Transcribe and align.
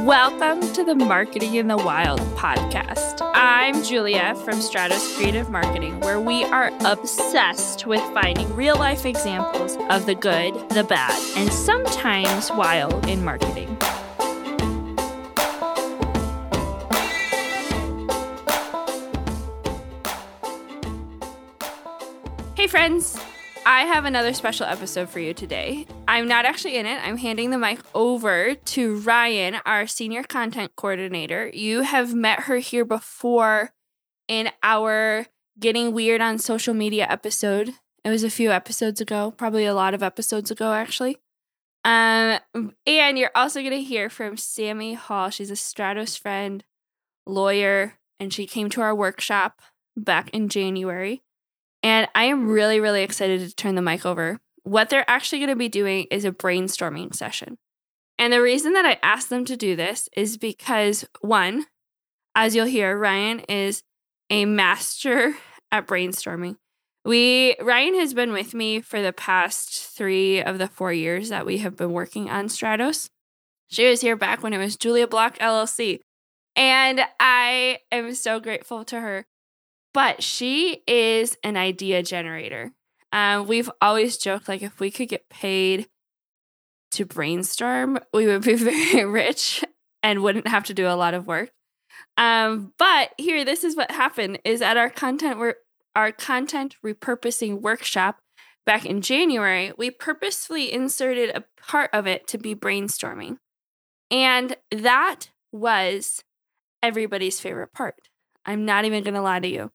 Welcome 0.00 0.72
to 0.72 0.84
the 0.84 0.94
Marketing 0.94 1.54
in 1.54 1.68
the 1.68 1.76
Wild 1.76 2.18
podcast. 2.34 3.20
I'm 3.34 3.84
Julia 3.84 4.34
from 4.36 4.54
Stratos 4.54 5.14
Creative 5.14 5.48
Marketing, 5.50 6.00
where 6.00 6.18
we 6.18 6.44
are 6.44 6.72
obsessed 6.84 7.86
with 7.86 8.00
finding 8.14 8.52
real 8.56 8.76
life 8.76 9.04
examples 9.04 9.76
of 9.90 10.06
the 10.06 10.14
good, 10.14 10.54
the 10.70 10.82
bad, 10.82 11.20
and 11.36 11.52
sometimes 11.52 12.50
wild 12.52 13.06
in 13.06 13.22
marketing. 13.22 13.76
Hey, 22.56 22.66
friends. 22.66 23.18
I 23.64 23.82
have 23.82 24.04
another 24.04 24.32
special 24.34 24.66
episode 24.66 25.08
for 25.08 25.20
you 25.20 25.34
today. 25.34 25.86
I'm 26.08 26.26
not 26.26 26.44
actually 26.44 26.76
in 26.76 26.86
it. 26.86 27.00
I'm 27.00 27.16
handing 27.16 27.50
the 27.50 27.58
mic 27.58 27.78
over 27.94 28.56
to 28.56 28.98
Ryan, 28.98 29.56
our 29.64 29.86
senior 29.86 30.24
content 30.24 30.72
coordinator. 30.74 31.48
You 31.54 31.82
have 31.82 32.12
met 32.12 32.40
her 32.40 32.56
here 32.56 32.84
before 32.84 33.72
in 34.26 34.50
our 34.64 35.26
Getting 35.60 35.92
Weird 35.92 36.20
on 36.20 36.38
Social 36.38 36.74
Media 36.74 37.06
episode. 37.08 37.72
It 38.04 38.10
was 38.10 38.24
a 38.24 38.30
few 38.30 38.50
episodes 38.50 39.00
ago, 39.00 39.30
probably 39.36 39.64
a 39.64 39.74
lot 39.74 39.94
of 39.94 40.02
episodes 40.02 40.50
ago, 40.50 40.72
actually. 40.72 41.18
Um, 41.84 42.40
and 42.84 43.16
you're 43.16 43.30
also 43.34 43.60
going 43.60 43.72
to 43.72 43.82
hear 43.82 44.10
from 44.10 44.36
Sammy 44.36 44.94
Hall. 44.94 45.30
She's 45.30 45.50
a 45.52 45.54
Stratos 45.54 46.18
friend, 46.18 46.64
lawyer, 47.26 47.98
and 48.18 48.34
she 48.34 48.46
came 48.46 48.70
to 48.70 48.80
our 48.80 48.94
workshop 48.94 49.62
back 49.96 50.30
in 50.30 50.48
January. 50.48 51.22
And 51.82 52.08
I 52.14 52.24
am 52.24 52.48
really, 52.48 52.80
really 52.80 53.02
excited 53.02 53.40
to 53.40 53.54
turn 53.54 53.74
the 53.74 53.82
mic 53.82 54.06
over. 54.06 54.38
What 54.62 54.90
they're 54.90 55.08
actually 55.10 55.40
going 55.40 55.48
to 55.48 55.56
be 55.56 55.68
doing 55.68 56.06
is 56.10 56.24
a 56.24 56.32
brainstorming 56.32 57.14
session. 57.14 57.58
And 58.18 58.32
the 58.32 58.42
reason 58.42 58.72
that 58.74 58.86
I 58.86 58.98
asked 59.02 59.30
them 59.30 59.44
to 59.46 59.56
do 59.56 59.74
this 59.74 60.08
is 60.16 60.36
because, 60.36 61.04
one, 61.20 61.66
as 62.34 62.54
you'll 62.54 62.66
hear, 62.66 62.96
Ryan 62.96 63.40
is 63.40 63.82
a 64.30 64.44
master 64.44 65.34
at 65.72 65.86
brainstorming. 65.86 66.56
We 67.04 67.56
Ryan 67.60 67.96
has 67.96 68.14
been 68.14 68.32
with 68.32 68.54
me 68.54 68.80
for 68.80 69.02
the 69.02 69.12
past 69.12 69.88
3 69.96 70.40
of 70.40 70.58
the 70.58 70.68
4 70.68 70.92
years 70.92 71.30
that 71.30 71.44
we 71.44 71.58
have 71.58 71.76
been 71.76 71.90
working 71.90 72.30
on 72.30 72.46
Stratos. 72.46 73.08
She 73.66 73.88
was 73.88 74.02
here 74.02 74.14
back 74.14 74.42
when 74.42 74.52
it 74.52 74.58
was 74.58 74.76
Julia 74.76 75.08
Block 75.08 75.36
LLC. 75.38 75.98
And 76.54 77.00
I 77.18 77.78
am 77.90 78.14
so 78.14 78.38
grateful 78.38 78.84
to 78.84 79.00
her 79.00 79.26
but 79.94 80.22
she 80.22 80.82
is 80.86 81.36
an 81.42 81.56
idea 81.56 82.02
generator. 82.02 82.72
Um, 83.12 83.46
we've 83.46 83.70
always 83.80 84.16
joked 84.16 84.48
like 84.48 84.62
if 84.62 84.80
we 84.80 84.90
could 84.90 85.08
get 85.08 85.28
paid 85.28 85.88
to 86.92 87.04
brainstorm, 87.04 87.98
we 88.12 88.26
would 88.26 88.42
be 88.42 88.54
very 88.56 89.04
rich 89.04 89.64
and 90.02 90.22
wouldn't 90.22 90.48
have 90.48 90.64
to 90.64 90.74
do 90.74 90.86
a 90.86 90.96
lot 90.96 91.14
of 91.14 91.26
work. 91.26 91.50
Um, 92.16 92.72
but 92.78 93.10
here, 93.18 93.44
this 93.44 93.64
is 93.64 93.76
what 93.76 93.90
happened: 93.90 94.38
is 94.44 94.62
at 94.62 94.76
our 94.76 94.90
content 94.90 95.38
our 95.94 96.12
content 96.12 96.76
repurposing 96.84 97.60
workshop 97.60 98.18
back 98.64 98.86
in 98.86 99.02
January, 99.02 99.72
we 99.76 99.90
purposefully 99.90 100.72
inserted 100.72 101.30
a 101.30 101.44
part 101.60 101.90
of 101.92 102.06
it 102.06 102.26
to 102.28 102.38
be 102.38 102.54
brainstorming, 102.54 103.38
and 104.10 104.56
that 104.70 105.30
was 105.52 106.22
everybody's 106.82 107.40
favorite 107.40 107.72
part. 107.72 107.96
I'm 108.44 108.64
not 108.64 108.84
even 108.84 109.04
going 109.04 109.14
to 109.14 109.22
lie 109.22 109.40
to 109.40 109.48
you 109.48 109.70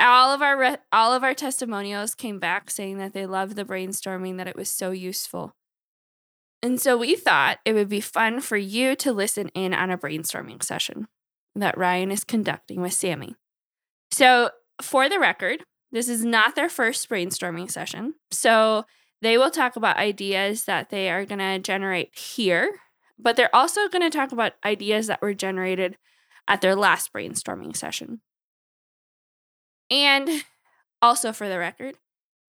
all 0.00 0.32
of 0.32 0.42
our 0.42 0.56
re- 0.56 0.76
all 0.92 1.12
of 1.12 1.22
our 1.22 1.34
testimonials 1.34 2.14
came 2.14 2.38
back 2.38 2.70
saying 2.70 2.98
that 2.98 3.12
they 3.12 3.26
loved 3.26 3.56
the 3.56 3.64
brainstorming 3.64 4.36
that 4.38 4.48
it 4.48 4.56
was 4.56 4.68
so 4.68 4.90
useful. 4.90 5.54
And 6.62 6.80
so 6.80 6.96
we 6.96 7.16
thought 7.16 7.58
it 7.64 7.72
would 7.72 7.88
be 7.88 8.00
fun 8.00 8.40
for 8.40 8.56
you 8.56 8.94
to 8.96 9.12
listen 9.12 9.48
in 9.48 9.72
on 9.72 9.90
a 9.90 9.98
brainstorming 9.98 10.62
session 10.62 11.08
that 11.54 11.78
ryan 11.78 12.10
is 12.10 12.24
conducting 12.24 12.80
with 12.80 12.92
sammy. 12.92 13.34
So 14.10 14.50
for 14.82 15.08
the 15.08 15.18
record 15.18 15.64
this 15.92 16.08
is 16.08 16.24
not 16.24 16.54
their 16.54 16.68
first 16.68 17.08
brainstorming 17.08 17.70
session 17.70 18.14
so 18.30 18.84
they 19.22 19.36
will 19.36 19.50
talk 19.50 19.76
about 19.76 19.96
ideas 19.96 20.64
that 20.64 20.90
they 20.90 21.10
are 21.10 21.24
going 21.24 21.38
to 21.38 21.58
generate 21.58 22.16
here 22.16 22.70
but 23.18 23.36
they're 23.36 23.54
also 23.54 23.88
going 23.88 24.08
to 24.08 24.16
talk 24.16 24.32
about 24.32 24.52
ideas 24.64 25.06
that 25.08 25.20
were 25.20 25.34
generated 25.34 25.98
at 26.48 26.60
their 26.60 26.74
last 26.74 27.12
brainstorming 27.12 27.76
session 27.76 28.20
and 29.90 30.44
also, 31.02 31.32
for 31.32 31.48
the 31.48 31.58
record, 31.58 31.96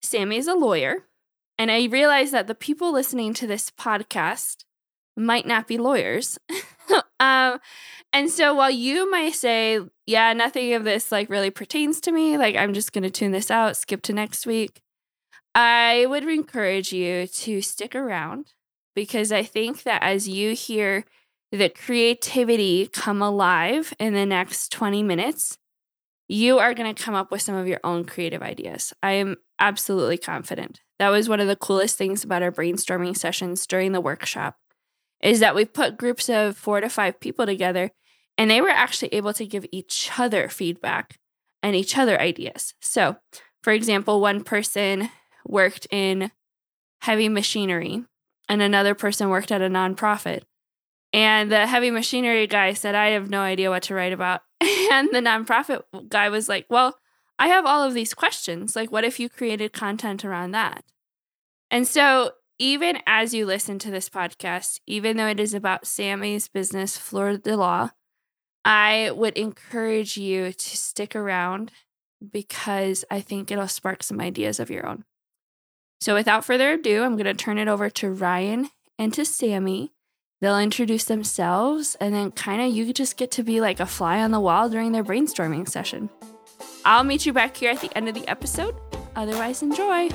Sammy 0.02 0.36
is 0.36 0.46
a 0.46 0.54
lawyer. 0.54 1.04
And 1.58 1.70
I 1.70 1.84
realize 1.86 2.30
that 2.30 2.46
the 2.46 2.54
people 2.54 2.92
listening 2.92 3.34
to 3.34 3.46
this 3.46 3.70
podcast 3.70 4.64
might 5.16 5.46
not 5.46 5.68
be 5.68 5.78
lawyers. 5.78 6.38
um, 7.20 7.58
and 8.12 8.30
so 8.30 8.54
while 8.54 8.70
you 8.70 9.10
might 9.10 9.34
say, 9.34 9.80
yeah, 10.06 10.32
nothing 10.32 10.74
of 10.74 10.84
this 10.84 11.12
like 11.12 11.30
really 11.30 11.50
pertains 11.50 12.00
to 12.02 12.12
me, 12.12 12.36
like 12.36 12.56
I'm 12.56 12.74
just 12.74 12.92
going 12.92 13.04
to 13.04 13.10
tune 13.10 13.32
this 13.32 13.50
out, 13.50 13.76
skip 13.76 14.02
to 14.02 14.12
next 14.12 14.46
week, 14.46 14.82
I 15.54 16.06
would 16.08 16.24
encourage 16.28 16.92
you 16.92 17.26
to 17.26 17.62
stick 17.62 17.94
around 17.94 18.54
because 18.94 19.32
I 19.32 19.42
think 19.42 19.82
that 19.84 20.02
as 20.02 20.28
you 20.28 20.54
hear 20.54 21.04
the 21.50 21.68
creativity 21.68 22.86
come 22.86 23.20
alive 23.20 23.92
in 23.98 24.14
the 24.14 24.26
next 24.26 24.72
20 24.72 25.02
minutes, 25.02 25.58
you 26.32 26.58
are 26.58 26.72
going 26.72 26.92
to 26.92 27.02
come 27.02 27.14
up 27.14 27.30
with 27.30 27.42
some 27.42 27.54
of 27.54 27.68
your 27.68 27.80
own 27.84 28.06
creative 28.06 28.40
ideas. 28.40 28.94
I 29.02 29.12
am 29.12 29.36
absolutely 29.58 30.16
confident. 30.16 30.80
That 30.98 31.10
was 31.10 31.28
one 31.28 31.40
of 31.40 31.46
the 31.46 31.56
coolest 31.56 31.98
things 31.98 32.24
about 32.24 32.42
our 32.42 32.50
brainstorming 32.50 33.16
sessions 33.16 33.66
during 33.66 33.92
the 33.92 34.00
workshop 34.00 34.56
is 35.20 35.40
that 35.40 35.54
we 35.54 35.66
put 35.66 35.98
groups 35.98 36.30
of 36.30 36.56
4 36.56 36.80
to 36.80 36.88
5 36.88 37.20
people 37.20 37.44
together 37.44 37.90
and 38.38 38.50
they 38.50 38.62
were 38.62 38.70
actually 38.70 39.12
able 39.12 39.34
to 39.34 39.44
give 39.44 39.66
each 39.70 40.10
other 40.18 40.48
feedback 40.48 41.18
and 41.62 41.76
each 41.76 41.98
other 41.98 42.18
ideas. 42.18 42.72
So, 42.80 43.16
for 43.62 43.74
example, 43.74 44.18
one 44.18 44.42
person 44.42 45.10
worked 45.46 45.86
in 45.90 46.32
heavy 47.02 47.28
machinery 47.28 48.04
and 48.48 48.62
another 48.62 48.94
person 48.94 49.28
worked 49.28 49.52
at 49.52 49.60
a 49.60 49.68
nonprofit. 49.68 50.44
And 51.12 51.52
the 51.52 51.66
heavy 51.66 51.90
machinery 51.90 52.46
guy 52.46 52.72
said, 52.72 52.94
I 52.94 53.08
have 53.08 53.28
no 53.28 53.42
idea 53.42 53.68
what 53.68 53.82
to 53.84 53.94
write 53.94 54.14
about. 54.14 54.40
And 54.92 55.08
the 55.10 55.18
nonprofit 55.18 55.82
guy 56.08 56.28
was 56.28 56.48
like, 56.48 56.66
Well, 56.68 56.98
I 57.38 57.48
have 57.48 57.66
all 57.66 57.82
of 57.82 57.94
these 57.94 58.14
questions. 58.14 58.76
Like, 58.76 58.92
what 58.92 59.04
if 59.04 59.18
you 59.18 59.28
created 59.28 59.72
content 59.72 60.24
around 60.24 60.52
that? 60.52 60.84
And 61.70 61.86
so, 61.88 62.32
even 62.58 62.98
as 63.06 63.34
you 63.34 63.44
listen 63.46 63.78
to 63.80 63.90
this 63.90 64.08
podcast, 64.08 64.78
even 64.86 65.16
though 65.16 65.26
it 65.26 65.40
is 65.40 65.54
about 65.54 65.86
Sammy's 65.86 66.46
business, 66.46 66.96
Fleur 66.96 67.38
de 67.38 67.56
Law, 67.56 67.90
I 68.64 69.10
would 69.12 69.36
encourage 69.36 70.16
you 70.16 70.52
to 70.52 70.76
stick 70.76 71.16
around 71.16 71.72
because 72.30 73.04
I 73.10 73.20
think 73.20 73.50
it'll 73.50 73.66
spark 73.66 74.04
some 74.04 74.20
ideas 74.20 74.60
of 74.60 74.70
your 74.70 74.86
own. 74.86 75.04
So, 76.00 76.14
without 76.14 76.44
further 76.44 76.74
ado, 76.74 77.02
I'm 77.02 77.16
going 77.16 77.24
to 77.24 77.34
turn 77.34 77.58
it 77.58 77.68
over 77.68 77.90
to 77.90 78.10
Ryan 78.10 78.70
and 78.98 79.12
to 79.14 79.24
Sammy 79.24 79.92
They'll 80.42 80.58
introduce 80.58 81.04
themselves, 81.04 81.94
and 82.00 82.12
then 82.12 82.32
kind 82.32 82.60
of 82.60 82.76
you 82.76 82.92
just 82.92 83.16
get 83.16 83.30
to 83.30 83.44
be 83.44 83.60
like 83.60 83.78
a 83.78 83.86
fly 83.86 84.20
on 84.20 84.32
the 84.32 84.40
wall 84.40 84.68
during 84.68 84.90
their 84.90 85.04
brainstorming 85.04 85.68
session. 85.68 86.10
I'll 86.84 87.04
meet 87.04 87.24
you 87.24 87.32
back 87.32 87.56
here 87.56 87.70
at 87.70 87.80
the 87.80 87.96
end 87.96 88.08
of 88.08 88.16
the 88.16 88.26
episode. 88.26 88.74
Otherwise, 89.14 89.62
enjoy. 89.62 90.08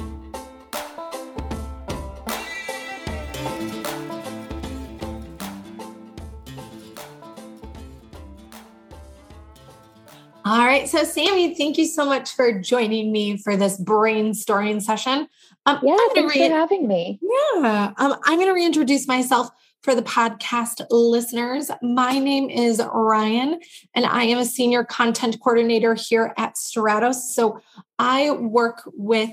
All 10.43 10.65
right. 10.65 10.89
So, 10.89 11.05
Sammy, 11.05 11.55
thank 11.55 11.77
you 11.77 11.85
so 11.85 12.03
much 12.05 12.31
for 12.31 12.51
joining 12.59 13.13
me 13.13 13.37
for 13.37 13.55
this 13.55 13.79
brainstorming 13.79 14.81
session. 14.81 15.29
Um, 15.65 15.79
yeah, 15.83 15.97
thanks 16.13 16.35
re- 16.35 16.49
for 16.49 16.53
having 16.53 16.85
me. 16.85 17.17
Yeah. 17.21 17.93
Um, 17.97 18.15
I'm 18.23 18.37
going 18.37 18.47
to 18.47 18.53
reintroduce 18.53 19.07
myself 19.07 19.49
for 19.81 19.95
the 19.95 20.01
podcast 20.01 20.85
listeners. 20.89 21.71
My 21.81 22.19
name 22.19 22.49
is 22.49 22.81
Ryan, 22.93 23.59
and 23.93 24.05
I 24.05 24.23
am 24.23 24.39
a 24.39 24.45
senior 24.45 24.83
content 24.83 25.37
coordinator 25.41 25.93
here 25.93 26.33
at 26.37 26.55
Stratos. 26.55 27.15
So 27.15 27.59
I 27.97 28.31
work 28.31 28.83
with 28.93 29.29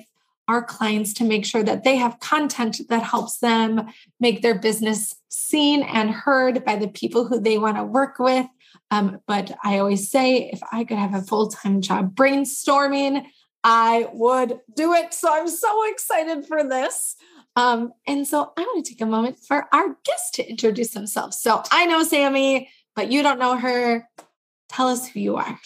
our 0.46 0.62
clients 0.62 1.14
to 1.14 1.24
make 1.24 1.46
sure 1.46 1.62
that 1.62 1.84
they 1.84 1.96
have 1.96 2.20
content 2.20 2.80
that 2.88 3.02
helps 3.02 3.38
them 3.38 3.88
make 4.20 4.42
their 4.42 4.58
business 4.58 5.14
seen 5.28 5.82
and 5.82 6.10
heard 6.10 6.64
by 6.64 6.76
the 6.76 6.88
people 6.88 7.26
who 7.26 7.40
they 7.40 7.58
want 7.58 7.76
to 7.76 7.84
work 7.84 8.18
with. 8.18 8.46
Um, 8.90 9.20
but 9.26 9.56
I 9.64 9.78
always 9.78 10.10
say 10.10 10.50
if 10.52 10.60
I 10.70 10.84
could 10.84 10.98
have 10.98 11.14
a 11.14 11.22
full 11.22 11.48
time 11.48 11.80
job 11.80 12.14
brainstorming, 12.14 13.24
I 13.64 14.08
would 14.12 14.60
do 14.76 14.92
it. 14.92 15.14
So 15.14 15.32
I'm 15.32 15.48
so 15.48 15.90
excited 15.90 16.46
for 16.46 16.62
this. 16.62 17.16
Um, 17.56 17.92
and 18.06 18.26
so 18.26 18.52
I 18.56 18.60
want 18.60 18.84
to 18.84 18.92
take 18.92 19.00
a 19.00 19.06
moment 19.06 19.38
for 19.38 19.66
our 19.72 19.96
guest 20.04 20.34
to 20.34 20.48
introduce 20.48 20.90
themselves. 20.90 21.40
So 21.40 21.62
I 21.70 21.86
know 21.86 22.02
Sammy, 22.02 22.68
but 22.96 23.12
you 23.12 23.22
don't 23.22 23.38
know 23.38 23.56
her. 23.56 24.08
Tell 24.68 24.88
us 24.88 25.06
who 25.06 25.20
you 25.20 25.36
are. 25.36 25.58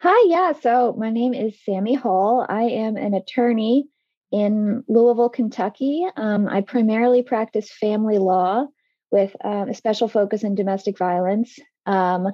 Hi, 0.00 0.28
yeah. 0.28 0.52
So 0.60 0.94
my 0.96 1.10
name 1.10 1.34
is 1.34 1.58
Sammy 1.64 1.94
Hall. 1.94 2.46
I 2.48 2.64
am 2.64 2.96
an 2.96 3.14
attorney 3.14 3.88
in 4.30 4.84
Louisville, 4.88 5.30
Kentucky. 5.30 6.06
Um, 6.16 6.48
I 6.48 6.60
primarily 6.60 7.22
practice 7.22 7.72
family 7.72 8.18
law 8.18 8.66
with 9.10 9.34
um, 9.42 9.68
a 9.68 9.74
special 9.74 10.08
focus 10.08 10.42
in 10.42 10.54
domestic 10.54 10.98
violence. 10.98 11.58
Um, 11.86 12.28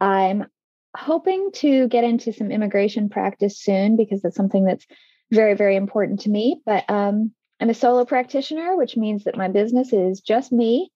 I'm 0.00 0.46
hoping 0.96 1.50
to 1.54 1.88
get 1.88 2.04
into 2.04 2.32
some 2.32 2.50
immigration 2.50 3.08
practice 3.08 3.58
soon 3.58 3.96
because 3.96 4.22
that's 4.22 4.36
something 4.36 4.64
that's 4.64 4.86
very, 5.30 5.54
very 5.54 5.76
important 5.76 6.20
to 6.20 6.30
me. 6.30 6.60
But 6.66 6.88
um, 6.90 7.32
I'm 7.64 7.70
a 7.70 7.74
solo 7.74 8.04
practitioner, 8.04 8.76
which 8.76 8.94
means 8.94 9.24
that 9.24 9.38
my 9.38 9.48
business 9.48 9.94
is 9.94 10.20
just 10.20 10.52
me. 10.52 10.92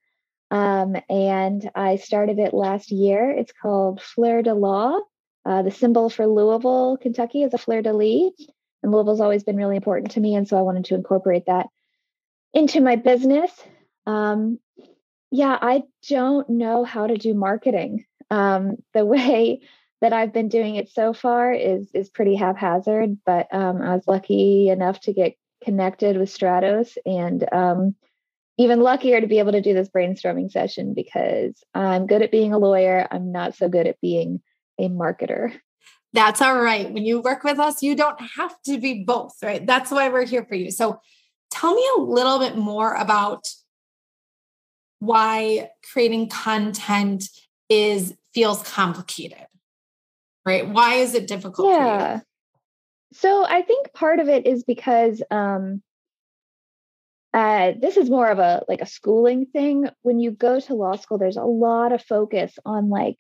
Um, 0.51 0.97
and 1.09 1.71
I 1.75 1.97
started 1.97 2.39
it 2.39 2.53
last 2.53 2.91
year. 2.91 3.31
It's 3.31 3.53
called 3.53 4.03
Fleur 4.03 4.43
de 4.43 4.53
Law. 4.53 4.99
Uh, 5.47 5.63
the 5.63 5.71
symbol 5.71 6.11
for 6.11 6.27
Louisville, 6.27 6.99
Kentucky 7.01 7.43
is 7.43 7.55
a 7.55 7.59
fleur 7.59 7.81
de 7.81 7.95
lis. 7.95 8.35
And 8.83 8.93
Louisville's 8.93 9.23
always 9.23 9.45
been 9.45 9.57
really 9.57 9.77
important 9.77 10.11
to 10.11 10.21
me. 10.21 10.35
And 10.35 10.47
so 10.47 10.59
I 10.59 10.61
wanted 10.61 10.85
to 10.85 10.95
incorporate 10.95 11.47
that 11.47 11.69
into 12.53 12.83
my 12.83 12.97
business. 12.97 13.51
Um, 14.05 14.59
yeah, 15.31 15.57
I 15.59 15.85
don't 16.07 16.51
know 16.51 16.85
how 16.85 17.07
to 17.07 17.17
do 17.17 17.33
marketing. 17.33 18.05
Um, 18.29 18.77
the 18.93 19.07
way 19.07 19.63
that 20.03 20.13
I've 20.13 20.35
been 20.35 20.51
doing 20.51 20.75
it 20.75 20.91
so 20.91 21.15
far 21.15 21.51
is 21.51 21.91
is 21.95 22.11
pretty 22.11 22.35
haphazard, 22.35 23.17
but 23.25 23.47
um, 23.55 23.81
I 23.81 23.95
was 23.95 24.07
lucky 24.07 24.69
enough 24.69 25.01
to 25.01 25.15
get 25.15 25.33
connected 25.63 26.17
with 26.17 26.29
Stratos 26.29 26.97
and 27.05 27.47
um, 27.53 27.95
even 28.59 28.81
luckier 28.81 29.21
to 29.21 29.27
be 29.27 29.39
able 29.39 29.53
to 29.53 29.61
do 29.61 29.75
this 29.75 29.89
brainstorming 29.89 30.51
session 30.51 30.95
because 30.95 31.63
I'm 31.75 32.07
good 32.07 32.23
at 32.23 32.31
being 32.31 32.53
a 32.53 32.59
lawyer. 32.59 33.07
I'm 33.11 33.33
not 33.33 33.55
so 33.55 33.69
good 33.69 33.87
at 33.87 34.01
being 34.01 34.41
a 34.79 34.89
marketer. 34.89 35.53
That's 36.13 36.41
all 36.41 36.61
right. 36.61 36.93
When 36.93 37.05
you 37.05 37.21
work 37.21 37.45
with 37.45 37.59
us, 37.59 37.83
you 37.83 37.95
don't 37.95 38.21
have 38.37 38.55
to 38.67 38.79
be 38.79 39.05
both, 39.05 39.35
right? 39.43 39.65
That's 39.67 39.91
why 39.91 40.09
we're 40.09 40.25
here 40.25 40.45
for 40.45 40.55
you. 40.55 40.71
So 40.71 41.01
tell 41.51 41.75
me 41.75 41.87
a 41.97 42.01
little 42.01 42.39
bit 42.39 42.57
more 42.57 42.95
about 42.95 43.47
why 45.01 45.71
creating 45.93 46.29
content 46.29 47.29
is 47.69 48.15
feels 48.35 48.63
complicated 48.63 49.47
right 50.45 50.69
why 50.69 50.95
is 50.95 51.15
it 51.15 51.27
difficult 51.27 51.69
yeah 51.69 52.21
so 53.13 53.45
i 53.45 53.63
think 53.63 53.93
part 53.93 54.21
of 54.21 54.29
it 54.29 54.47
is 54.47 54.65
because 54.65 55.23
um 55.31 55.83
uh, 57.35 57.73
this 57.79 57.99
is 57.99 58.09
more 58.09 58.29
of 58.29 58.39
a 58.39 58.65
like 58.69 58.81
a 58.81 58.87
schooling 58.87 59.45
thing 59.45 59.87
when 60.01 60.19
you 60.19 60.31
go 60.31 60.59
to 60.59 60.75
law 60.75 60.97
school 60.97 61.19
there's 61.19 61.37
a 61.37 61.45
lot 61.45 61.93
of 61.93 62.03
focus 62.03 62.59
on 62.65 62.89
like 62.89 63.17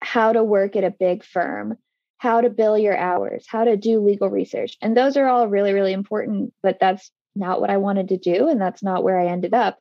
how 0.00 0.32
to 0.32 0.42
work 0.42 0.74
at 0.74 0.84
a 0.84 0.90
big 0.90 1.22
firm 1.22 1.76
how 2.16 2.40
to 2.40 2.48
bill 2.48 2.78
your 2.78 2.96
hours 2.96 3.44
how 3.46 3.64
to 3.64 3.76
do 3.76 4.00
legal 4.00 4.30
research 4.30 4.76
and 4.80 4.96
those 4.96 5.18
are 5.18 5.26
all 5.26 5.48
really 5.48 5.74
really 5.74 5.92
important 5.92 6.52
but 6.62 6.78
that's 6.80 7.10
not 7.34 7.60
what 7.60 7.70
i 7.70 7.76
wanted 7.76 8.08
to 8.08 8.16
do 8.16 8.48
and 8.48 8.60
that's 8.60 8.82
not 8.82 9.04
where 9.04 9.20
i 9.20 9.26
ended 9.26 9.52
up 9.52 9.78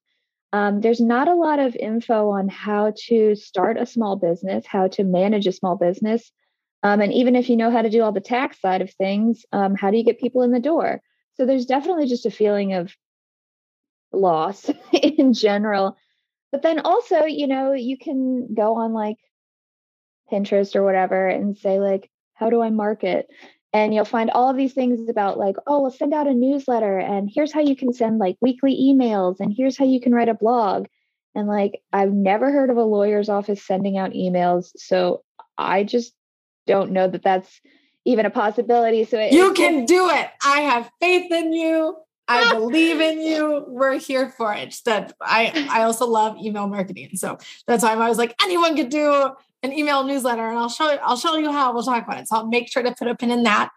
um, 0.56 0.80
there's 0.80 1.02
not 1.02 1.28
a 1.28 1.36
lot 1.36 1.60
of 1.60 1.76
info 1.76 2.30
on 2.30 2.48
how 2.48 2.94
to 3.08 3.36
start 3.36 3.78
a 3.78 3.86
small 3.86 4.16
business, 4.16 4.66
how 4.66 4.88
to 4.88 5.04
manage 5.04 5.48
a 5.48 5.52
small 5.52 5.76
business. 5.76 6.32
Um, 6.86 7.02
and 7.02 7.12
even 7.12 7.36
if 7.36 7.50
you 7.50 7.58
know 7.58 7.72
how 7.72 7.82
to 7.82 7.90
do 7.90 8.04
all 8.04 8.12
the 8.12 8.22
tax 8.22 8.62
side 8.62 8.84
of 8.84 8.92
things, 8.92 9.44
um, 9.52 9.74
how 9.74 9.90
do 9.90 9.98
you 9.98 10.04
get 10.04 10.20
people 10.20 10.44
in 10.44 10.52
the 10.52 10.60
door? 10.60 11.02
So 11.34 11.48
there's 11.48 11.66
definitely 11.66 12.06
just 12.06 12.28
a 12.28 12.32
feeling 12.32 12.74
of 12.74 12.94
loss 14.14 14.70
in 14.94 15.34
general. 15.34 15.98
But 16.52 16.62
then 16.62 16.78
also, 16.78 17.26
you 17.26 17.48
know, 17.48 17.74
you 17.74 17.98
can 17.98 18.54
go 18.54 18.76
on 18.76 18.94
like 18.94 19.18
Pinterest 20.32 20.76
or 20.76 20.84
whatever 20.84 21.28
and 21.28 21.58
say, 21.58 21.80
like, 21.80 22.12
how 22.36 22.52
do 22.52 22.62
I 22.62 22.70
market? 22.70 23.26
and 23.74 23.94
you'll 23.94 24.06
find 24.06 24.30
all 24.30 24.50
of 24.50 24.56
these 24.56 24.74
things 24.74 25.10
about 25.10 25.38
like 25.38 25.58
oh 25.68 25.82
we'll 25.82 25.92
send 25.92 26.14
out 26.14 26.28
a 26.28 26.34
newsletter 26.34 26.98
and 26.98 27.30
here's 27.34 27.52
how 27.52 27.60
you 27.60 27.76
can 27.76 27.92
send 27.92 28.20
like 28.20 28.38
weekly 28.40 28.74
emails 28.74 29.42
and 29.42 29.54
here's 29.54 29.78
how 29.78 29.84
you 29.84 30.00
can 30.00 30.14
write 30.14 30.30
a 30.30 30.34
blog 30.34 30.86
and 31.34 31.46
like 31.46 31.82
i've 31.92 32.14
never 32.14 32.54
heard 32.54 32.70
of 32.70 32.78
a 32.78 32.84
lawyer's 32.84 33.28
office 33.28 33.62
sending 33.66 33.98
out 33.98 34.12
emails 34.12 34.68
so 34.78 35.24
i 35.58 35.84
just 35.84 36.14
don't 36.68 36.92
know 36.92 37.08
that 37.08 37.24
that's 37.24 37.62
even 38.06 38.26
a 38.26 38.30
possibility 38.30 39.04
so 39.04 39.18
it, 39.20 39.34
you 39.34 39.54
can 39.54 39.86
do 39.86 40.10
it 40.10 40.30
i 40.44 40.62
have 40.62 40.90
faith 41.00 41.32
in 41.32 41.54
you 41.54 41.96
I 42.28 42.54
believe 42.58 43.00
in 43.02 43.22
you. 43.22 43.66
We're 43.68 44.00
here 44.00 44.30
for 44.30 44.54
it. 44.54 44.76
That 44.86 45.14
I 45.22 45.68
I 45.70 45.84
also 45.84 46.08
love 46.08 46.38
email 46.38 46.68
marketing. 46.68 47.12
So 47.16 47.38
that's 47.68 47.84
why 47.84 47.94
I 47.94 48.10
was 48.10 48.18
like, 48.18 48.36
anyone 48.42 48.76
could 48.76 48.90
do 48.90 49.32
an 49.64 49.74
email 49.74 50.04
newsletter 50.04 50.48
and 50.48 50.58
I'll 50.58 50.70
show 50.70 50.92
you, 50.92 51.00
I'll 51.04 51.18
show 51.18 51.36
you 51.38 51.52
how 51.52 51.74
we'll 51.74 51.84
talk 51.84 52.04
about 52.04 52.20
it. 52.20 52.28
So 52.28 52.38
I'll 52.38 52.48
make 52.48 52.72
sure 52.72 52.84
to 52.84 52.94
put 52.94 53.08
a 53.08 53.16
pin 53.16 53.32
in 53.32 53.44
that. 53.44 53.70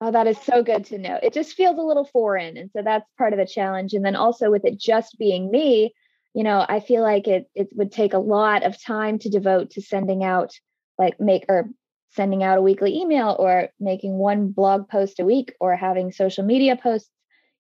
Oh, 0.00 0.10
that 0.12 0.26
is 0.26 0.38
so 0.38 0.62
good 0.62 0.84
to 0.86 0.98
know. 0.98 1.18
It 1.22 1.32
just 1.32 1.54
feels 1.54 1.78
a 1.78 1.82
little 1.82 2.04
foreign. 2.04 2.56
And 2.56 2.70
so 2.72 2.82
that's 2.82 3.04
part 3.16 3.32
of 3.32 3.38
the 3.38 3.46
challenge. 3.46 3.94
And 3.94 4.04
then 4.04 4.14
also 4.14 4.50
with 4.50 4.64
it 4.64 4.78
just 4.78 5.18
being 5.18 5.50
me, 5.50 5.92
you 6.34 6.44
know, 6.44 6.64
I 6.68 6.80
feel 6.80 7.02
like 7.02 7.26
it 7.26 7.48
it 7.54 7.68
would 7.74 7.90
take 7.90 8.12
a 8.12 8.18
lot 8.18 8.62
of 8.62 8.80
time 8.82 9.18
to 9.20 9.28
devote 9.28 9.70
to 9.70 9.82
sending 9.82 10.22
out 10.22 10.52
like 10.98 11.20
make 11.20 11.46
or 11.48 11.70
sending 12.10 12.42
out 12.42 12.58
a 12.58 12.62
weekly 12.62 12.94
email 12.96 13.36
or 13.38 13.68
making 13.78 14.14
one 14.14 14.48
blog 14.48 14.88
post 14.88 15.20
a 15.20 15.24
week 15.24 15.54
or 15.60 15.76
having 15.76 16.12
social 16.12 16.44
media 16.44 16.76
posts 16.76 17.10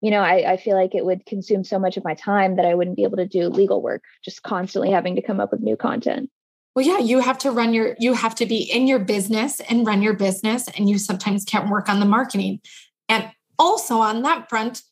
you 0.01 0.11
know 0.11 0.21
I, 0.21 0.53
I, 0.53 0.57
feel 0.57 0.77
like 0.77 0.95
it 0.95 1.05
would 1.05 1.25
consume 1.27 1.65
so 1.65 1.79
much 1.79 1.97
of 1.97 2.05
my 2.05 2.15
time 2.15 2.57
that 2.57 2.67
i 2.67 2.75
wouldn't 2.75 2.97
be 2.97 3.05
able 3.05 3.17
to 3.17 3.27
do 3.27 3.49
legal 3.49 3.81
work 3.83 4.03
just 4.25 4.43
constantly 4.43 4.91
having 4.91 5.17
to 5.17 5.23
come 5.23 5.41
up 5.41 5.51
with 5.51 5.61
new 5.61 5.77
content 5.77 6.31
well, 6.75 6.85
yeah, 6.85 6.99
you 6.99 7.21
have 7.21 7.39
to 7.39 7.53
run 7.53 7.73
your, 7.73 7.97
you 8.01 8.15
have 8.15 8.35
to 8.37 8.47
be 8.47 8.57
in 8.57 8.89
your 8.89 8.99
business 8.99 9.61
and 9.61 9.87
run 9.87 10.03
your 10.03 10.15
business, 10.15 10.67
and 10.77 10.91
you 10.91 10.99
sometimes 10.99 11.45
can't 11.45 11.71
work 11.71 11.89
on 11.89 12.01
the 12.01 12.07
marketing. 12.07 12.61
And 13.09 13.31
also 13.59 13.99
on 13.99 14.23
that 14.23 14.49
front, 14.49 14.83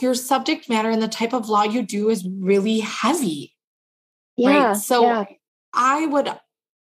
your 0.00 0.14
subject 0.14 0.68
matter 0.68 0.90
and 0.90 1.02
the 1.02 1.08
type 1.08 1.32
of 1.32 1.48
law 1.48 1.64
you 1.64 1.82
do 1.82 2.08
is 2.08 2.26
really 2.40 2.80
heavy. 2.80 3.56
Yeah. 4.36 4.68
Right. 4.68 4.76
So 4.76 5.02
yeah. 5.02 5.24
I 5.74 6.06
would, 6.06 6.28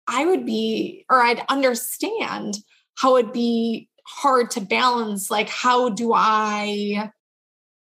I 0.10 0.26
would 0.26 0.46
be, 0.46 1.06
or 1.10 1.22
I'd 1.22 1.44
understand 1.48 2.58
how 2.98 3.18
it'd 3.18 3.32
be 3.32 3.88
hard 4.06 4.52
to 4.52 4.62
balance. 4.62 5.30
Like, 5.30 5.50
how 5.50 5.90
do 5.90 6.12
I 6.14 7.12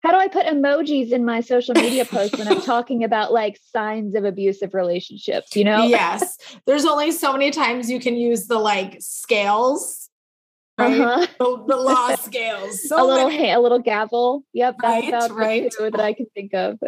how 0.03 0.11
do 0.11 0.17
I 0.17 0.27
put 0.27 0.45
emojis 0.45 1.11
in 1.11 1.25
my 1.25 1.41
social 1.41 1.73
media 1.73 2.05
posts 2.05 2.37
when 2.37 2.47
I'm 2.47 2.61
talking 2.75 3.03
about 3.03 3.33
like 3.33 3.59
signs 3.71 4.15
of 4.15 4.25
abusive 4.25 4.73
relationships, 4.73 5.55
you 5.55 5.63
know? 5.63 5.85
Yes. 5.85 6.37
There's 6.65 6.85
only 6.85 7.11
so 7.11 7.33
many 7.33 7.51
times 7.51 7.89
you 7.89 7.99
can 7.99 8.15
use 8.15 8.47
the 8.47 8.57
like 8.57 8.97
scales. 8.99 10.09
Right? 10.77 11.01
Uh-huh. 11.01 11.27
The, 11.39 11.65
the, 11.67 11.75
law 11.81 12.15
scales. 12.15 12.87
So 12.87 13.03
a 13.03 13.05
little 13.05 13.29
many. 13.29 13.51
a 13.51 13.59
little 13.59 13.79
gavel. 13.79 14.43
Yep, 14.53 14.75
that's 14.81 15.29
right, 15.31 15.73
right. 15.79 15.91
that 15.91 15.99
I 15.99 16.13
can 16.13 16.27
think 16.33 16.53
of. 16.53 16.79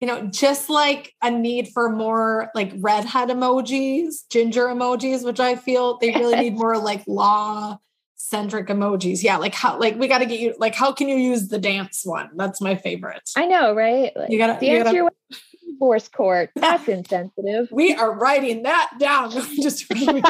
You 0.00 0.06
know, 0.06 0.26
just 0.26 0.68
like 0.68 1.14
a 1.22 1.30
need 1.30 1.68
for 1.68 1.88
more 1.88 2.50
like 2.54 2.72
redhead 2.76 3.30
emojis, 3.30 4.28
ginger 4.30 4.66
emojis, 4.66 5.24
which 5.24 5.40
I 5.40 5.56
feel 5.56 5.98
they 5.98 6.10
really 6.10 6.36
need 6.36 6.54
more 6.54 6.76
like 6.76 7.02
law 7.06 7.78
centric 8.16 8.66
emojis. 8.66 9.22
Yeah, 9.22 9.38
like 9.38 9.54
how 9.54 9.78
like 9.78 9.96
we 9.96 10.08
got 10.08 10.18
to 10.18 10.26
get 10.26 10.40
you 10.40 10.54
like 10.58 10.74
how 10.74 10.92
can 10.92 11.08
you 11.08 11.16
use 11.16 11.48
the 11.48 11.58
dance 11.58 12.02
one? 12.04 12.30
That's 12.36 12.60
my 12.60 12.74
favorite. 12.74 13.30
I 13.36 13.46
know, 13.46 13.74
right? 13.74 14.12
Like, 14.14 14.30
you 14.30 14.38
got 14.38 14.48
to 14.48 14.52
dance 14.52 14.62
you 14.62 14.82
gotta, 14.82 14.94
your 14.94 15.10
divorce 15.76 16.08
court. 16.08 16.50
That's 16.56 16.88
insensitive. 16.88 17.68
We 17.70 17.94
are 17.94 18.12
writing 18.12 18.62
that 18.64 18.92
down. 18.98 19.30
Just 19.60 19.86
well, 19.90 20.20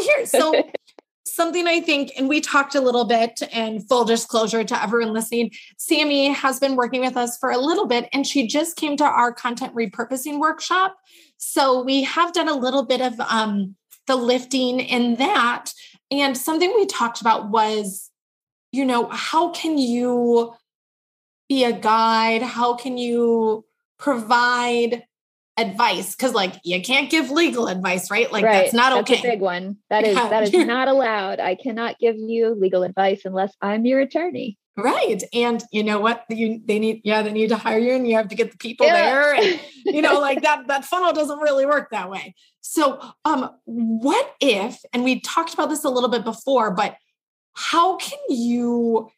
here 0.00 0.26
so 0.26 0.54
something 1.38 1.68
I 1.68 1.80
think, 1.80 2.10
and 2.18 2.28
we 2.28 2.40
talked 2.40 2.74
a 2.74 2.80
little 2.80 3.04
bit, 3.04 3.40
and 3.52 3.88
full 3.88 4.04
disclosure 4.04 4.64
to 4.64 4.82
everyone 4.82 5.12
listening, 5.12 5.52
Sammy 5.76 6.32
has 6.32 6.58
been 6.58 6.74
working 6.74 7.00
with 7.00 7.16
us 7.16 7.38
for 7.38 7.52
a 7.52 7.58
little 7.58 7.86
bit, 7.86 8.08
and 8.12 8.26
she 8.26 8.48
just 8.48 8.74
came 8.74 8.96
to 8.96 9.04
our 9.04 9.32
content 9.32 9.72
repurposing 9.72 10.40
workshop. 10.40 10.96
So 11.36 11.84
we 11.84 12.02
have 12.02 12.32
done 12.32 12.48
a 12.48 12.56
little 12.56 12.84
bit 12.84 13.00
of 13.00 13.20
um, 13.20 13.76
the 14.08 14.16
lifting 14.16 14.80
in 14.80 15.14
that. 15.16 15.72
And 16.10 16.36
something 16.36 16.72
we 16.74 16.86
talked 16.86 17.20
about 17.20 17.50
was, 17.50 18.10
you 18.72 18.84
know, 18.84 19.08
how 19.08 19.50
can 19.50 19.78
you 19.78 20.54
be 21.48 21.62
a 21.62 21.72
guide? 21.72 22.42
How 22.42 22.74
can 22.74 22.98
you 22.98 23.64
provide 23.96 25.04
advice? 25.58 26.14
Because 26.14 26.32
like 26.32 26.54
you 26.64 26.80
can't 26.82 27.10
give 27.10 27.30
legal 27.30 27.68
advice, 27.68 28.10
right? 28.10 28.30
Like 28.32 28.44
right. 28.44 28.62
that's 28.62 28.74
not 28.74 28.94
that's 28.94 29.10
okay. 29.10 29.28
a 29.28 29.32
big 29.32 29.40
one. 29.40 29.76
That 29.90 30.04
is 30.04 30.16
yeah. 30.16 30.28
that 30.28 30.42
is 30.44 30.52
not 30.66 30.88
allowed. 30.88 31.40
I 31.40 31.54
cannot 31.54 31.98
give 31.98 32.16
you 32.16 32.54
legal 32.54 32.82
advice 32.82 33.22
unless 33.24 33.54
I'm 33.60 33.84
your 33.84 34.00
attorney. 34.00 34.58
Right. 34.78 35.24
And 35.34 35.62
you 35.72 35.82
know 35.82 35.98
what? 35.98 36.24
You 36.30 36.60
they 36.64 36.78
need, 36.78 37.00
yeah, 37.02 37.22
they 37.22 37.32
need 37.32 37.48
to 37.48 37.56
hire 37.56 37.80
you 37.80 37.94
and 37.94 38.06
you 38.06 38.14
have 38.14 38.28
to 38.28 38.36
get 38.36 38.52
the 38.52 38.58
people 38.58 38.86
yeah. 38.86 39.10
there. 39.10 39.34
And 39.34 39.60
you 39.84 40.00
know, 40.00 40.20
like 40.20 40.42
that, 40.42 40.68
that 40.68 40.84
funnel 40.84 41.12
doesn't 41.12 41.40
really 41.40 41.66
work 41.66 41.90
that 41.90 42.08
way. 42.08 42.36
So 42.60 43.00
um, 43.24 43.50
what 43.64 44.34
if, 44.40 44.80
and 44.92 45.02
we 45.02 45.20
talked 45.20 45.52
about 45.52 45.68
this 45.68 45.82
a 45.82 45.90
little 45.90 46.08
bit 46.08 46.24
before, 46.24 46.70
but 46.70 46.96
how 47.54 47.96
can 47.96 48.20
you 48.28 49.10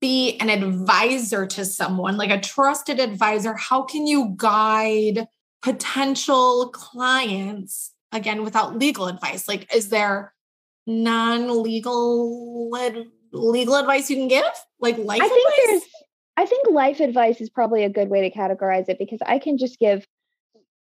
be 0.00 0.36
an 0.38 0.50
advisor 0.50 1.46
to 1.46 1.64
someone, 1.64 2.16
like 2.16 2.30
a 2.30 2.40
trusted 2.40 2.98
advisor? 2.98 3.54
How 3.54 3.82
can 3.82 4.08
you 4.08 4.34
guide 4.36 5.28
potential 5.64 6.68
clients 6.68 7.94
again 8.12 8.44
without 8.44 8.78
legal 8.78 9.06
advice? 9.08 9.48
Like, 9.48 9.74
is 9.74 9.88
there 9.88 10.34
non-legal 10.86 12.70
legal 13.32 13.74
advice 13.76 14.10
you 14.10 14.16
can 14.16 14.28
give? 14.28 14.44
Like 14.78 14.98
life 14.98 15.22
I 15.22 15.28
think 15.28 15.48
advice? 15.48 15.66
There's, 15.66 15.82
I 16.36 16.46
think 16.46 16.68
life 16.70 17.00
advice 17.00 17.40
is 17.40 17.48
probably 17.48 17.82
a 17.82 17.88
good 17.88 18.10
way 18.10 18.28
to 18.28 18.36
categorize 18.36 18.90
it 18.90 18.98
because 18.98 19.20
I 19.24 19.38
can 19.38 19.56
just 19.56 19.78
give, 19.78 20.06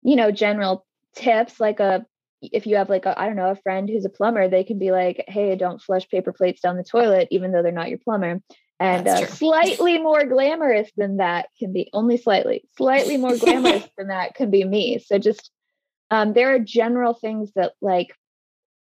you 0.02 0.16
know, 0.16 0.32
general 0.32 0.84
tips 1.14 1.60
like 1.60 1.80
uh, 1.80 2.00
a 2.02 2.06
if 2.42 2.66
you 2.66 2.76
have 2.76 2.90
like 2.90 3.06
a 3.06 3.18
I 3.18 3.26
don't 3.26 3.36
know 3.36 3.50
a 3.50 3.56
friend 3.56 3.88
who's 3.88 4.04
a 4.04 4.10
plumber, 4.10 4.48
they 4.48 4.64
can 4.64 4.80
be 4.80 4.90
like, 4.90 5.24
"Hey, 5.28 5.54
don't 5.54 5.80
flush 5.80 6.08
paper 6.08 6.32
plates 6.32 6.60
down 6.60 6.76
the 6.76 6.84
toilet, 6.84 7.28
even 7.30 7.52
though 7.52 7.62
they're 7.62 7.70
not 7.70 7.88
your 7.88 7.98
plumber." 7.98 8.42
And 8.78 9.08
uh, 9.08 9.26
slightly 9.26 9.98
more 9.98 10.24
glamorous 10.24 10.90
than 10.96 11.16
that 11.16 11.48
can 11.58 11.72
be 11.72 11.88
only 11.92 12.18
slightly, 12.18 12.68
slightly 12.76 13.16
more 13.16 13.36
glamorous 13.38 13.88
than 13.96 14.08
that 14.08 14.34
can 14.34 14.50
be 14.50 14.64
me. 14.64 14.98
So 14.98 15.18
just 15.18 15.50
um, 16.10 16.34
there 16.34 16.54
are 16.54 16.58
general 16.58 17.14
things 17.14 17.52
that 17.56 17.72
like 17.80 18.14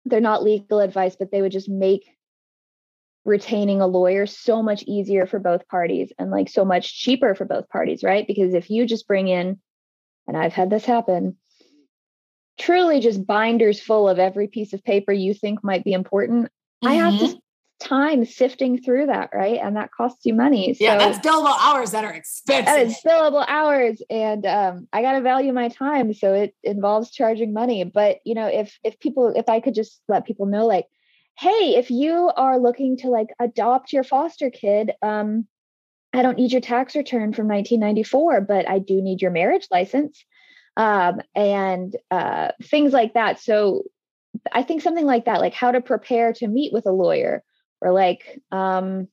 they're 0.05 0.19
not 0.21 0.43
legal 0.43 0.79
advice, 0.79 1.15
but 1.17 1.31
they 1.31 1.41
would 1.41 1.51
just 1.51 1.69
make 1.69 2.05
retaining 3.25 3.81
a 3.81 3.87
lawyer 3.87 4.25
so 4.25 4.63
much 4.63 4.83
easier 4.83 5.25
for 5.25 5.39
both 5.39 5.67
parties 5.67 6.11
and 6.17 6.31
like 6.31 6.49
so 6.49 6.63
much 6.63 6.97
cheaper 6.97 7.35
for 7.35 7.45
both 7.45 7.67
parties, 7.69 8.03
right? 8.03 8.25
Because 8.25 8.53
if 8.53 8.69
you 8.69 8.85
just 8.85 9.07
bring 9.07 9.27
in, 9.27 9.59
and 10.27 10.37
I've 10.37 10.53
had 10.53 10.69
this 10.69 10.85
happen, 10.85 11.37
truly 12.57 12.99
just 12.99 13.25
binders 13.25 13.79
full 13.79 14.09
of 14.09 14.19
every 14.19 14.47
piece 14.47 14.73
of 14.73 14.83
paper 14.83 15.11
you 15.11 15.33
think 15.33 15.63
might 15.63 15.83
be 15.83 15.93
important. 15.93 16.45
Mm-hmm. 16.45 16.87
I 16.87 16.93
have 16.95 17.19
to 17.19 17.25
mm-hmm. 17.25 17.37
Time 17.79 18.25
sifting 18.25 18.81
through 18.81 19.07
that, 19.07 19.29
right? 19.33 19.59
And 19.61 19.75
that 19.75 19.91
costs 19.91 20.25
you 20.25 20.33
money. 20.33 20.73
So 20.73 20.83
yeah, 20.83 20.97
that's 20.97 21.19
billable 21.25 21.55
hours 21.59 21.91
that 21.91 22.03
are 22.03 22.13
expensive. 22.13 22.65
That 22.65 22.87
is 22.87 22.99
billable 23.05 23.45
hours, 23.47 24.01
and 24.09 24.45
um, 24.45 24.87
I 24.91 25.01
got 25.01 25.13
to 25.13 25.21
value 25.21 25.53
my 25.53 25.69
time, 25.69 26.13
so 26.13 26.33
it 26.33 26.55
involves 26.63 27.11
charging 27.11 27.53
money. 27.53 27.83
But 27.83 28.17
you 28.25 28.35
know, 28.35 28.47
if 28.47 28.77
if 28.83 28.99
people, 28.99 29.33
if 29.35 29.49
I 29.49 29.59
could 29.59 29.75
just 29.75 30.01
let 30.07 30.25
people 30.25 30.45
know, 30.45 30.65
like, 30.65 30.85
hey, 31.37 31.75
if 31.77 31.91
you 31.91 32.31
are 32.35 32.59
looking 32.59 32.97
to 32.97 33.07
like 33.09 33.29
adopt 33.39 33.93
your 33.93 34.03
foster 34.03 34.49
kid, 34.49 34.91
um, 35.01 35.47
I 36.13 36.21
don't 36.21 36.37
need 36.37 36.51
your 36.51 36.61
tax 36.61 36.95
return 36.95 37.33
from 37.33 37.47
1994, 37.47 38.41
but 38.41 38.69
I 38.69 38.79
do 38.79 39.01
need 39.01 39.21
your 39.21 39.31
marriage 39.31 39.67
license 39.69 40.23
um, 40.77 41.21
and 41.35 41.95
uh, 42.11 42.49
things 42.63 42.93
like 42.93 43.15
that. 43.15 43.39
So 43.39 43.83
I 44.51 44.63
think 44.63 44.81
something 44.81 45.05
like 45.05 45.25
that, 45.25 45.41
like 45.41 45.53
how 45.53 45.71
to 45.71 45.81
prepare 45.81 46.33
to 46.33 46.47
meet 46.47 46.71
with 46.71 46.85
a 46.85 46.91
lawyer, 46.91 47.43
or 47.81 47.91
like, 47.91 48.41
um, 48.51 49.07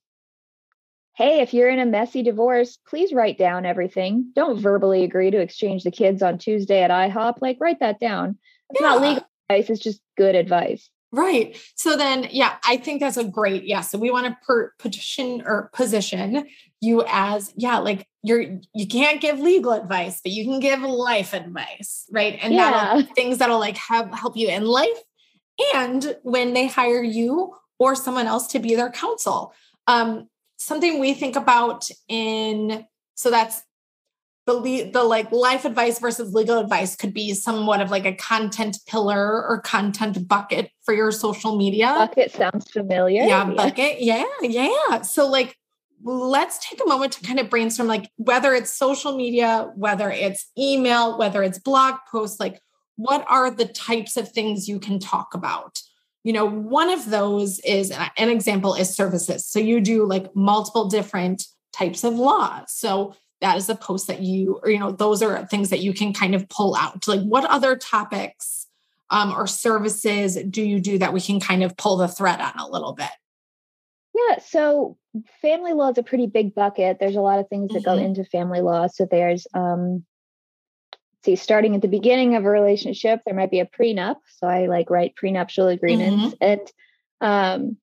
hey, 1.16 1.40
if 1.40 1.54
you're 1.54 1.70
in 1.70 1.78
a 1.78 1.86
messy 1.86 2.22
divorce, 2.22 2.78
please 2.88 3.12
write 3.12 3.38
down 3.38 3.66
everything. 3.66 4.32
Don't 4.34 4.60
verbally 4.60 5.04
agree 5.04 5.30
to 5.30 5.40
exchange 5.40 5.84
the 5.84 5.90
kids 5.90 6.22
on 6.22 6.38
Tuesday 6.38 6.82
at 6.82 6.90
IHOP. 6.90 7.36
Like, 7.40 7.58
write 7.60 7.80
that 7.80 8.00
down. 8.00 8.38
It's 8.70 8.80
yeah. 8.80 8.86
not 8.88 9.00
legal 9.02 9.26
advice, 9.48 9.70
it's 9.70 9.80
just 9.80 10.00
good 10.16 10.34
advice. 10.34 10.88
Right. 11.12 11.56
So 11.76 11.96
then, 11.96 12.26
yeah, 12.32 12.56
I 12.66 12.76
think 12.76 12.98
that's 12.98 13.16
a 13.16 13.22
great, 13.22 13.64
yeah. 13.64 13.82
So 13.82 13.98
we 13.98 14.10
want 14.10 14.26
to 14.26 14.36
per- 14.44 14.72
petition 14.80 15.44
or 15.46 15.70
position 15.72 16.44
you 16.80 17.04
as, 17.06 17.52
yeah, 17.56 17.78
like 17.78 18.08
you're, 18.24 18.58
you 18.74 18.88
can't 18.88 19.20
give 19.20 19.38
legal 19.38 19.70
advice, 19.70 20.20
but 20.20 20.32
you 20.32 20.44
can 20.44 20.58
give 20.58 20.80
life 20.80 21.32
advice. 21.32 22.06
Right. 22.10 22.36
And 22.42 22.52
yeah. 22.52 22.70
that'll 22.70 23.14
things 23.14 23.38
that'll 23.38 23.60
like 23.60 23.76
have, 23.76 24.12
help 24.12 24.36
you 24.36 24.48
in 24.48 24.64
life 24.64 24.88
and 25.76 26.16
when 26.24 26.52
they 26.52 26.66
hire 26.66 27.02
you 27.02 27.54
or 27.84 27.94
someone 27.94 28.26
else 28.26 28.46
to 28.46 28.58
be 28.58 28.74
their 28.74 28.90
counsel. 28.90 29.52
Um, 29.86 30.28
something 30.56 30.98
we 30.98 31.12
think 31.12 31.36
about 31.36 31.86
in, 32.08 32.86
so 33.14 33.30
that's 33.30 33.62
the 34.46 34.90
the 34.92 35.02
like 35.02 35.30
life 35.32 35.64
advice 35.64 35.98
versus 35.98 36.34
legal 36.34 36.58
advice 36.58 36.96
could 36.96 37.14
be 37.14 37.34
somewhat 37.34 37.80
of 37.80 37.90
like 37.90 38.06
a 38.06 38.14
content 38.14 38.78
pillar 38.86 39.46
or 39.46 39.60
content 39.60 40.26
bucket 40.26 40.70
for 40.82 40.94
your 40.94 41.12
social 41.12 41.56
media. 41.56 41.86
Bucket 41.86 42.32
sounds 42.32 42.70
familiar. 42.70 43.22
Yeah, 43.22 43.48
yeah. 43.48 43.54
bucket. 43.54 44.00
Yeah, 44.00 44.24
yeah. 44.40 45.02
So 45.02 45.28
like 45.28 45.56
let's 46.02 46.58
take 46.66 46.80
a 46.84 46.88
moment 46.88 47.12
to 47.12 47.24
kind 47.24 47.40
of 47.40 47.48
brainstorm 47.48 47.88
like 47.88 48.10
whether 48.16 48.54
it's 48.54 48.70
social 48.70 49.16
media, 49.16 49.70
whether 49.76 50.10
it's 50.10 50.50
email, 50.58 51.18
whether 51.18 51.42
it's 51.42 51.58
blog 51.58 51.96
posts, 52.10 52.40
like 52.40 52.60
what 52.96 53.24
are 53.28 53.50
the 53.50 53.66
types 53.66 54.16
of 54.16 54.30
things 54.30 54.68
you 54.68 54.78
can 54.78 54.98
talk 54.98 55.34
about? 55.34 55.80
You 56.24 56.32
know, 56.32 56.46
one 56.46 56.90
of 56.90 57.10
those 57.10 57.60
is 57.60 57.92
an 58.16 58.28
example 58.28 58.74
is 58.74 58.94
services. 58.94 59.46
So 59.46 59.58
you 59.58 59.80
do 59.80 60.04
like 60.06 60.34
multiple 60.34 60.88
different 60.88 61.44
types 61.72 62.02
of 62.02 62.14
law. 62.14 62.64
So 62.66 63.14
that 63.44 63.58
is 63.58 63.68
a 63.68 63.74
post 63.74 64.06
that 64.06 64.20
you 64.20 64.58
or 64.62 64.70
you 64.70 64.78
know 64.78 64.90
those 64.90 65.22
are 65.22 65.44
things 65.46 65.68
that 65.68 65.80
you 65.80 65.92
can 65.92 66.14
kind 66.14 66.34
of 66.34 66.48
pull 66.48 66.74
out 66.74 67.06
like 67.06 67.20
what 67.20 67.44
other 67.44 67.76
topics 67.76 68.66
um, 69.10 69.32
or 69.32 69.46
services 69.46 70.38
do 70.48 70.62
you 70.62 70.80
do 70.80 70.98
that 70.98 71.12
we 71.12 71.20
can 71.20 71.38
kind 71.40 71.62
of 71.62 71.76
pull 71.76 71.98
the 71.98 72.08
thread 72.08 72.40
on 72.40 72.54
a 72.58 72.66
little 72.66 72.94
bit 72.94 73.10
yeah 74.14 74.38
so 74.38 74.96
family 75.42 75.74
law 75.74 75.90
is 75.90 75.98
a 75.98 76.02
pretty 76.02 76.26
big 76.26 76.54
bucket 76.54 76.98
there's 76.98 77.16
a 77.16 77.20
lot 77.20 77.38
of 77.38 77.46
things 77.48 77.70
that 77.72 77.82
mm-hmm. 77.82 77.98
go 77.98 78.02
into 78.02 78.24
family 78.24 78.62
law 78.62 78.86
so 78.86 79.06
there's 79.10 79.46
um 79.52 80.02
see 81.24 81.36
starting 81.36 81.74
at 81.74 81.82
the 81.82 81.88
beginning 81.88 82.36
of 82.36 82.44
a 82.44 82.50
relationship 82.50 83.20
there 83.24 83.34
might 83.34 83.50
be 83.50 83.60
a 83.60 83.66
prenup 83.66 84.16
so 84.38 84.46
i 84.46 84.66
like 84.66 84.90
write 84.90 85.16
prenuptial 85.16 85.68
agreements 85.68 86.34
mm-hmm. 86.34 86.44
and 86.44 86.72
um 87.20 87.76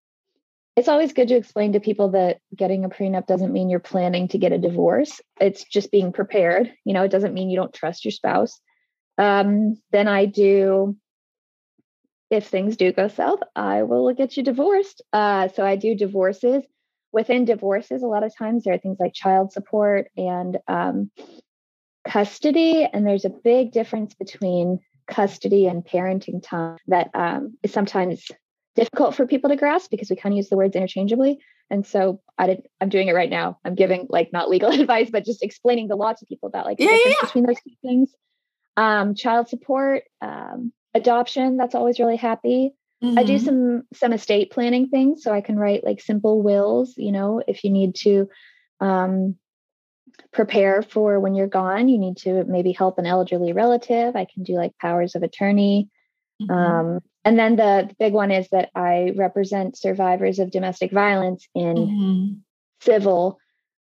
it's 0.76 0.88
always 0.88 1.14
good 1.14 1.28
to 1.28 1.36
explain 1.36 1.74
to 1.74 1.80
people 1.80 2.10
that 2.12 2.40
getting 2.56 2.86
a 2.86 2.90
prenup 2.90 3.28
doesn't 3.28 3.52
mean 3.52 3.70
you're 3.70 3.80
planning 3.80 4.30
to 4.30 4.38
get 4.38 4.54
a 4.54 4.58
divorce. 4.58 5.20
It's 5.40 5.66
just 5.66 5.92
being 5.92 6.14
prepared. 6.14 6.72
You 6.86 6.94
know, 6.94 7.04
it 7.04 7.12
doesn't 7.12 7.34
mean 7.34 7.50
you 7.50 7.58
don't 7.58 7.74
trust 7.74 8.06
your 8.06 8.14
spouse. 8.14 8.60
Um, 9.18 9.82
then 9.92 10.08
I 10.08 10.26
do, 10.26 10.96
if 12.30 12.48
things 12.48 12.78
do 12.78 12.94
go 12.94 13.10
south, 13.10 13.42
I 13.56 13.84
will 13.84 14.14
get 14.14 14.38
you 14.38 14.44
divorced. 14.44 15.02
Uh, 15.12 15.50
so 15.50 15.66
I 15.66 15.76
do 15.76 15.94
divorces. 15.94 16.64
Within 17.12 17.44
divorces, 17.44 18.02
a 18.02 18.08
lot 18.08 18.24
of 18.24 18.36
times 18.38 18.64
there 18.64 18.74
are 18.74 18.78
things 18.78 18.98
like 18.98 19.14
child 19.14 19.52
support 19.52 20.10
and 20.16 20.58
um, 20.70 21.12
custody. 22.08 22.88
And 22.92 23.06
there's 23.06 23.26
a 23.26 23.30
big 23.30 23.72
difference 23.72 24.14
between 24.14 24.80
custody 25.08 25.68
and 25.68 25.86
parenting 25.86 26.42
time 26.42 26.78
that 26.88 27.10
um, 27.14 27.58
is 27.64 27.74
sometimes 27.74 28.26
difficult 28.76 29.16
for 29.16 29.28
people 29.28 29.50
to 29.50 29.56
grasp 29.56 29.92
because 29.92 30.10
we 30.10 30.16
kind 30.16 30.34
of 30.34 30.38
use 30.38 30.50
the 30.50 30.58
words 30.58 30.76
interchangeably. 30.76 31.40
And 31.70 31.86
so 31.86 32.22
I 32.38 32.48
did 32.48 32.68
I'm 32.80 32.90
doing 32.90 33.08
it 33.08 33.16
right 33.16 33.30
now. 33.30 33.60
I'm 33.64 33.76
giving 33.76 34.08
like 34.10 34.34
not 34.34 34.50
legal 34.50 34.72
advice, 34.80 35.10
but 35.10 35.26
just 35.26 35.44
explaining 35.44 35.88
the 35.88 35.96
law 35.96 36.14
to 36.14 36.26
people 36.26 36.48
about 36.48 36.66
like 36.66 36.78
the 36.78 36.86
yeah, 36.86 36.92
difference 36.92 37.16
yeah. 37.22 37.26
between 37.26 37.46
those 37.46 37.62
two 37.64 37.76
things. 37.82 38.16
Um, 38.78 39.16
child 39.16 39.50
support, 39.50 40.04
um, 40.22 40.72
adoption, 40.94 41.58
that's 41.58 41.76
always 41.76 42.00
really 42.00 42.16
happy. 42.16 42.74
Mm-hmm. 43.04 43.20
I 43.20 43.24
do 43.24 43.36
mm-hmm. 43.36 43.46
some 43.46 43.84
some 43.94 44.14
estate 44.14 44.52
planning 44.52 44.88
things 44.88 45.24
so 45.24 45.34
I 45.34 45.42
can 45.42 45.58
write 45.58 45.84
like 45.84 46.02
simple 46.02 46.42
wills, 46.42 46.94
you 46.98 47.12
know, 47.12 47.42
if 47.48 47.64
you 47.64 47.70
need 47.70 47.96
to 48.04 48.30
um, 48.80 49.36
prepare 50.32 50.82
for 50.82 51.20
when 51.20 51.36
you're 51.36 51.48
gone, 51.48 51.90
you 51.90 51.98
need 51.98 52.18
to 52.18 52.44
maybe 52.46 52.72
help 52.72 52.98
an 52.98 53.06
elderly 53.06 53.54
relative. 53.54 54.16
I 54.16 54.26
can 54.26 54.44
do 54.44 54.54
like 54.54 54.78
powers 54.78 55.16
of 55.16 55.24
attorney. 55.24 55.90
Mm-hmm. 56.42 56.52
Um, 56.52 57.00
and 57.24 57.38
then 57.38 57.56
the, 57.56 57.86
the, 57.88 57.96
big 58.00 58.14
one 58.14 58.32
is 58.32 58.48
that 58.50 58.70
I 58.76 59.14
represent 59.16 59.78
survivors 59.78 60.40
of 60.40 60.52
domestic 60.52 60.92
violence 60.92 61.48
in 61.54 61.76
mm-hmm. 61.76 62.34
civil, 62.82 63.40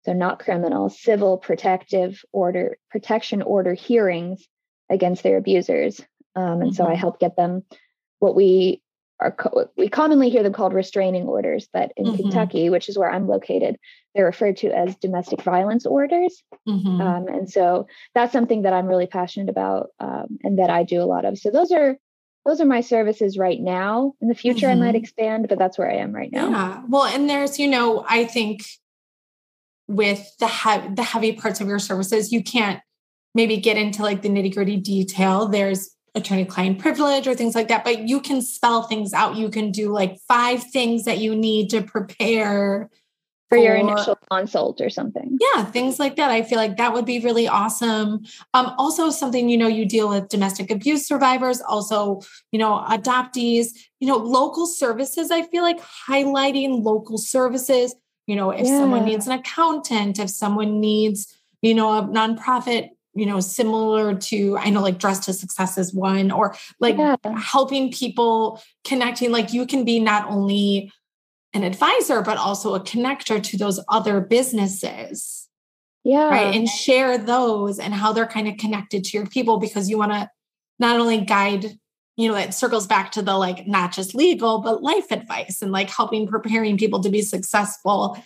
so 0.05 0.13
not 0.13 0.39
criminal, 0.39 0.89
civil 0.89 1.37
protective 1.37 2.21
order, 2.31 2.77
protection 2.89 3.41
order 3.41 3.73
hearings 3.73 4.47
against 4.89 5.23
their 5.23 5.37
abusers. 5.37 5.99
Um, 6.35 6.61
and 6.61 6.61
mm-hmm. 6.61 6.71
so 6.71 6.85
I 6.85 6.91
mm-hmm. 6.91 6.99
help 6.99 7.19
get 7.19 7.35
them 7.35 7.63
what 8.19 8.35
we 8.35 8.81
are, 9.19 9.31
co- 9.31 9.67
we 9.77 9.89
commonly 9.89 10.29
hear 10.29 10.43
them 10.43 10.53
called 10.53 10.73
restraining 10.73 11.23
orders, 11.23 11.67
but 11.71 11.91
in 11.97 12.05
mm-hmm. 12.05 12.17
Kentucky, 12.17 12.69
which 12.69 12.87
is 12.87 12.97
where 12.97 13.11
I'm 13.11 13.27
located, 13.27 13.77
they're 14.13 14.25
referred 14.25 14.57
to 14.57 14.71
as 14.71 14.95
domestic 14.97 15.41
violence 15.41 15.85
orders. 15.85 16.43
Mm-hmm. 16.67 17.01
Um, 17.01 17.27
and 17.27 17.49
so 17.49 17.87
that's 18.13 18.33
something 18.33 18.63
that 18.63 18.73
I'm 18.73 18.87
really 18.87 19.07
passionate 19.07 19.49
about 19.49 19.89
um, 19.99 20.37
and 20.43 20.59
that 20.59 20.69
I 20.69 20.83
do 20.83 21.01
a 21.01 21.05
lot 21.05 21.25
of. 21.25 21.37
So 21.37 21.49
those 21.49 21.71
are 21.71 21.97
those 22.45 22.61
are 22.61 22.65
my 22.65 22.79
services 22.79 23.37
right 23.37 23.59
now. 23.59 24.13
In 24.21 24.29
the 24.29 24.35
future, 24.35 24.67
mm-hmm. 24.67 24.81
I 24.81 24.85
might 24.85 24.95
mm-hmm. 24.95 25.03
expand, 25.03 25.49
but 25.49 25.59
that's 25.59 25.77
where 25.77 25.91
I 25.91 25.95
am 25.95 26.13
right 26.13 26.31
now. 26.31 26.49
Yeah. 26.49 26.83
Well, 26.87 27.03
and 27.03 27.29
there's, 27.29 27.59
you 27.59 27.67
know, 27.67 28.05
I 28.07 28.23
think 28.23 28.63
with 29.87 30.31
the 30.39 30.47
he- 30.47 30.93
the 30.93 31.03
heavy 31.03 31.33
parts 31.33 31.59
of 31.59 31.67
your 31.67 31.79
services, 31.79 32.31
you 32.31 32.43
can't 32.43 32.81
maybe 33.35 33.57
get 33.57 33.77
into 33.77 34.01
like 34.01 34.21
the 34.21 34.29
nitty 34.29 34.53
gritty 34.53 34.77
detail. 34.77 35.47
There's 35.47 35.96
attorney 36.17 36.45
client 36.45 36.79
privilege 36.79 37.27
or 37.27 37.35
things 37.35 37.55
like 37.55 37.69
that, 37.69 37.83
but 37.83 38.07
you 38.07 38.19
can 38.19 38.41
spell 38.41 38.83
things 38.83 39.13
out. 39.13 39.35
You 39.35 39.49
can 39.49 39.71
do 39.71 39.91
like 39.91 40.19
five 40.27 40.63
things 40.63 41.05
that 41.05 41.19
you 41.19 41.35
need 41.35 41.69
to 41.69 41.81
prepare 41.81 42.89
for, 43.49 43.57
your 43.57 43.75
initial 43.75 44.17
consult 44.29 44.81
or 44.81 44.89
something. 44.89 45.37
Yeah, 45.39 45.63
things 45.65 45.99
like 45.99 46.17
that. 46.17 46.31
I 46.31 46.43
feel 46.43 46.57
like 46.57 46.77
that 46.77 46.93
would 46.93 47.05
be 47.05 47.19
really 47.19 47.47
awesome. 47.47 48.25
Um, 48.53 48.73
also, 48.77 49.09
something 49.09 49.47
you 49.47 49.57
know, 49.57 49.67
you 49.67 49.85
deal 49.85 50.09
with 50.09 50.27
domestic 50.27 50.69
abuse 50.69 51.07
survivors, 51.07 51.61
also, 51.61 52.21
you 52.51 52.59
know, 52.59 52.83
adoptees, 52.89 53.67
you 53.99 54.07
know, 54.07 54.17
local 54.17 54.67
services. 54.67 55.31
I 55.31 55.43
feel 55.43 55.63
like 55.63 55.79
highlighting 56.09 56.83
local 56.83 57.17
services. 57.17 57.95
You 58.25 58.35
know, 58.35 58.51
if 58.51 58.67
yeah. 58.67 58.79
someone 58.79 59.05
needs 59.05 59.27
an 59.27 59.33
accountant, 59.33 60.19
if 60.19 60.29
someone 60.29 60.81
needs, 60.81 61.33
you 61.61 61.73
know, 61.73 61.97
a 61.97 62.03
nonprofit 62.03 62.89
you 63.17 63.25
know 63.25 63.39
similar 63.39 64.15
to 64.15 64.57
i 64.59 64.69
know 64.69 64.81
like 64.81 64.99
dress 64.99 65.25
to 65.25 65.33
success 65.33 65.77
is 65.77 65.93
one 65.93 66.31
or 66.31 66.55
like 66.79 66.97
yeah. 66.97 67.15
helping 67.35 67.91
people 67.91 68.61
connecting 68.83 69.31
like 69.31 69.53
you 69.53 69.65
can 69.65 69.83
be 69.83 69.99
not 69.99 70.29
only 70.29 70.91
an 71.57 71.63
advisor, 71.63 72.21
but 72.21 72.37
also 72.37 72.75
a 72.75 72.79
connector 72.79 73.41
to 73.41 73.57
those 73.57 73.79
other 73.89 74.21
businesses. 74.21 75.49
Yeah. 76.03 76.29
Right. 76.29 76.55
And 76.55 76.69
share 76.69 77.17
those 77.17 77.79
and 77.79 77.93
how 77.93 78.13
they're 78.13 78.27
kind 78.27 78.47
of 78.47 78.57
connected 78.57 79.03
to 79.05 79.17
your 79.17 79.27
people 79.27 79.57
because 79.57 79.89
you 79.89 79.97
want 79.97 80.13
to 80.13 80.29
not 80.79 80.99
only 80.99 81.19
guide, 81.21 81.77
you 82.15 82.29
know, 82.29 82.37
it 82.37 82.53
circles 82.53 82.87
back 82.87 83.11
to 83.13 83.21
the 83.21 83.35
like 83.37 83.67
not 83.67 83.91
just 83.91 84.15
legal, 84.15 84.61
but 84.61 84.81
life 84.81 85.11
advice 85.11 85.61
and 85.61 85.71
like 85.71 85.89
helping 85.89 86.27
preparing 86.27 86.77
people 86.77 87.01
to 87.01 87.09
be 87.09 87.21
successful 87.21 88.17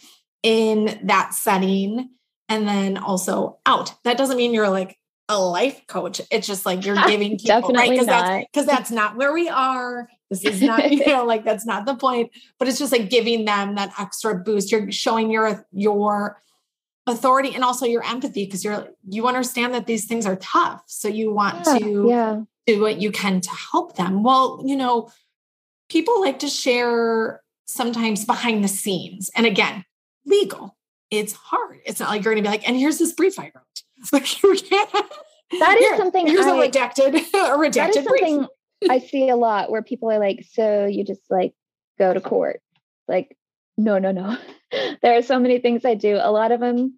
in 0.43 1.00
that 1.03 1.33
setting. 1.33 2.10
And 2.51 2.67
then 2.67 2.98
also 2.98 3.60
out. 3.65 3.93
That 4.03 4.17
doesn't 4.17 4.36
mean 4.38 4.53
you're 4.53 4.70
like 4.70 4.98
a 5.29 5.39
life 5.39 5.88
coach. 5.88 6.20
It's 6.29 6.46
just 6.46 6.65
like 6.65 6.86
you're 6.86 6.96
giving 7.08 7.38
people 7.38 7.62
Definitely 7.62 7.77
right 7.77 7.89
because 7.91 8.05
that's 8.08 8.46
because 8.51 8.65
that's 8.65 8.91
not 8.91 9.15
where 9.15 9.31
we 9.34 9.48
are. 9.48 10.10
This 10.29 10.43
is 10.43 10.62
not, 10.62 10.91
you 10.91 11.05
know, 11.08 11.25
like 11.25 11.46
that's 11.46 11.65
not 11.65 11.86
the 11.86 11.96
point. 11.96 12.31
But 12.60 12.67
it's 12.67 12.77
just 12.77 12.91
like 12.91 13.10
giving 13.10 13.46
them 13.46 13.75
that 13.75 13.93
extra 13.98 14.36
boost. 14.36 14.72
You're 14.72 14.91
showing 14.91 15.31
your 15.31 15.65
your 15.72 16.41
authority 17.08 17.55
and 17.55 17.63
also 17.63 17.86
your 17.86 18.03
empathy 18.03 18.46
because 18.46 18.63
you're 18.63 18.89
you 19.08 19.27
understand 19.27 19.74
that 19.74 19.88
these 19.88 20.05
things 20.05 20.25
are 20.25 20.36
tough. 20.36 20.84
So 20.88 21.08
you 21.08 21.31
want 21.31 21.65
Yeah, 21.65 21.77
to 21.79 22.05
yeah. 22.10 22.41
do 22.67 22.81
what 22.81 23.01
you 23.01 23.12
can 23.12 23.39
to 23.41 23.50
help 23.50 23.96
them. 23.96 24.24
Well, 24.24 24.62
you 24.65 24.75
know, 24.75 25.10
people 25.89 26.20
like 26.20 26.39
to 26.39 26.48
share 26.48 27.41
sometimes 27.65 28.25
behind 28.25 28.63
the 28.63 28.67
scenes. 28.67 29.29
And 29.36 29.46
again, 29.46 29.86
legal. 30.25 30.75
It's 31.12 31.34
hard. 31.34 31.80
It's 31.86 32.00
not 32.00 32.10
like 32.10 32.24
you're 32.24 32.34
gonna 32.34 32.44
be 32.44 32.50
like, 32.50 32.68
and 32.68 32.75
here's 32.77 32.98
this 32.98 33.12
brief 33.13 33.38
I 33.39 33.51
wrote. 33.53 33.84
Like 34.12 34.41
you 34.41 34.56
can't 34.56 34.89
That 35.60 35.77
is 35.77 35.86
Here, 35.86 35.98
something 35.98 36.25
Here's 36.25 36.46
a 36.46 36.51
I- 36.51 36.68
redacted, 36.70 37.08
a 37.10 37.32
that 37.34 37.58
redacted 37.58 37.98
is 37.98 38.08
brief. 38.08 38.48
I 38.89 39.00
see 39.00 39.30
a 39.30 39.36
lot 39.36 39.70
where 39.70 39.84
people 39.84 40.10
are 40.10 40.18
like, 40.18 40.46
so 40.51 40.86
you 40.86 41.03
just 41.03 41.22
like 41.30 41.53
go 42.00 42.13
to 42.13 42.22
court. 42.22 42.62
Like, 43.08 43.38
no, 43.77 44.00
no, 44.00 44.12
no. 44.12 44.38
there 45.03 45.18
are 45.18 45.22
so 45.22 45.38
many 45.39 45.60
things 45.60 45.86
I 45.86 45.94
do. 45.94 46.18
A 46.20 46.32
lot 46.32 46.51
of 46.51 46.62
them, 46.62 46.98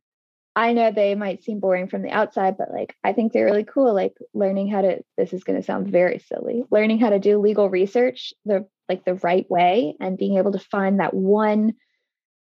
I 0.55 0.71
know 0.73 0.91
they 0.91 1.15
might 1.15 1.43
seem 1.43 1.59
boring 1.59 1.87
from 1.89 2.03
the 2.03 2.11
outside, 2.11 2.55
but 2.57 2.71
like, 2.71 2.95
I 3.03 3.11
think 3.11 3.33
they're 3.33 3.45
really 3.45 3.65
cool. 3.65 3.93
Like 3.93 4.13
learning 4.33 4.69
how 4.69 4.81
to, 4.81 4.99
this 5.17 5.33
is 5.33 5.43
going 5.43 5.59
to 5.59 5.65
sound 5.65 5.87
very 5.87 6.19
silly, 6.19 6.63
learning 6.71 6.99
how 6.99 7.09
to 7.09 7.19
do 7.19 7.39
legal 7.39 7.69
research 7.69 8.33
the 8.45 8.67
like 8.87 9.03
the 9.03 9.15
right 9.15 9.49
way 9.49 9.95
and 9.99 10.17
being 10.17 10.37
able 10.37 10.51
to 10.51 10.59
find 10.59 10.99
that 10.99 11.13
one 11.13 11.73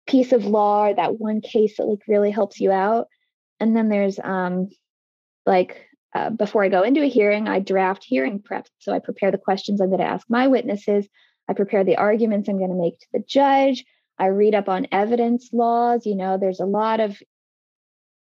piece 0.07 0.31
of 0.31 0.45
law 0.45 0.87
or 0.87 0.93
that 0.95 1.19
one 1.19 1.41
case 1.41 1.77
that 1.77 1.85
like 1.85 2.01
really 2.07 2.31
helps 2.31 2.59
you 2.59 2.71
out. 2.71 3.07
And 3.59 3.75
then 3.75 3.89
there's 3.89 4.19
um 4.23 4.69
like 5.45 5.85
uh, 6.15 6.29
before 6.29 6.63
I 6.63 6.69
go 6.69 6.83
into 6.83 7.01
a 7.01 7.09
hearing, 7.09 7.47
I 7.47 7.59
draft 7.59 8.03
hearing 8.03 8.39
prep. 8.39 8.67
So 8.79 8.93
I 8.93 8.99
prepare 8.99 9.31
the 9.31 9.37
questions 9.37 9.81
I'm 9.81 9.87
going 9.89 9.99
to 9.99 10.05
ask 10.05 10.27
my 10.29 10.47
witnesses. 10.47 11.07
I 11.49 11.53
prepare 11.53 11.83
the 11.83 11.97
arguments 11.97 12.47
I'm 12.47 12.59
going 12.59 12.69
to 12.69 12.75
make 12.75 12.99
to 12.99 13.07
the 13.13 13.23
judge. 13.27 13.83
I 14.19 14.27
read 14.27 14.53
up 14.53 14.69
on 14.69 14.87
evidence 14.91 15.49
laws. 15.51 16.05
You 16.05 16.15
know, 16.15 16.37
there's 16.37 16.59
a 16.59 16.65
lot 16.65 16.99
of, 16.99 17.17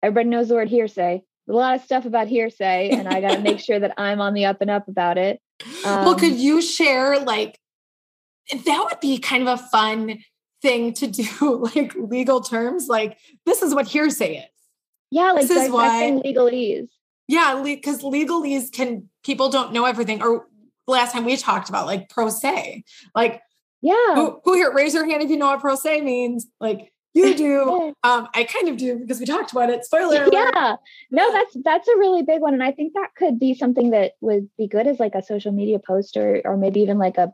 everybody 0.03 0.29
knows 0.29 0.49
the 0.49 0.57
word 0.57 0.69
hearsay, 0.69 1.23
a 1.49 1.53
lot 1.53 1.77
of 1.77 1.83
stuff 1.83 2.07
about 2.07 2.27
hearsay, 2.27 2.91
and 2.91 3.07
I 3.07 3.21
got 3.21 3.37
to 3.37 3.41
make 3.41 3.61
sure 3.65 3.79
that 3.79 3.95
I'm 3.97 4.21
on 4.21 4.35
the 4.35 4.47
up 4.47 4.61
and 4.61 4.71
up 4.71 4.89
about 4.89 5.17
it. 5.17 5.41
well, 5.85 6.09
Um, 6.09 6.19
could 6.19 6.35
you 6.35 6.61
share 6.61 7.21
like 7.21 7.59
that 8.53 8.87
would 8.91 9.01
be 9.01 9.19
kind 9.19 9.47
of 9.47 9.61
a 9.61 9.63
fun 9.69 10.19
thing 10.63 10.93
to 10.95 11.07
do, 11.07 11.69
like 11.75 11.95
legal 11.97 12.41
terms, 12.41 12.89
like 12.89 13.19
this 13.45 13.63
is 13.63 13.75
what 13.75 13.87
hearsay 13.87 14.37
is. 14.39 14.45
Yeah, 15.11 15.33
like 15.33 15.47
this 15.47 15.65
is 15.65 15.71
why- 15.71 16.21
legalese. 16.25 16.89
Yeah, 17.29 17.61
because 17.65 18.03
legalese 18.03 18.71
can 18.73 19.09
people 19.25 19.49
don't 19.49 19.73
know 19.73 19.85
everything. 19.85 20.23
Or 20.23 20.47
last 20.87 21.13
time 21.13 21.25
we 21.25 21.37
talked 21.37 21.69
about 21.69 21.87
like 21.87 22.09
pro 22.09 22.29
se. 22.29 22.85
Like 23.15 23.41
Yeah. 23.83 24.15
who, 24.15 24.41
who 24.45 24.55
here 24.55 24.73
raise 24.73 24.95
your 24.95 25.09
hand 25.09 25.23
if 25.23 25.31
you 25.31 25.37
know 25.37 25.47
what 25.47 25.61
pro 25.61 25.75
se 25.75 26.03
means? 26.03 26.47
Like 26.61 26.93
you 27.15 27.35
do. 27.47 27.95
um, 28.05 28.29
I 28.35 28.45
kind 28.45 28.69
of 28.69 28.77
do 28.77 28.99
because 28.99 29.19
we 29.19 29.27
talked 29.27 29.51
about 29.51 29.71
it. 29.71 29.85
Spoiler 29.85 30.23
alert. 30.25 30.33
yeah 30.33 30.77
no 31.11 31.33
that's 31.33 31.57
that's 31.65 31.89
a 31.89 31.97
really 31.97 32.23
big 32.23 32.41
one 32.41 32.55
and 32.55 32.63
i 32.63 32.71
think 32.73 32.93
that 32.95 33.09
could 33.17 33.39
be 33.41 33.55
something 33.55 33.91
that 33.91 34.13
would 34.21 34.49
be 34.59 34.67
good 34.69 34.87
as 34.87 34.99
like 35.01 35.15
a 35.15 35.23
social 35.23 35.51
media 35.53 35.79
post 35.79 36.17
or 36.17 36.41
or 36.45 36.57
maybe 36.57 36.81
even 36.81 36.99
like 36.99 37.17
a 37.19 37.33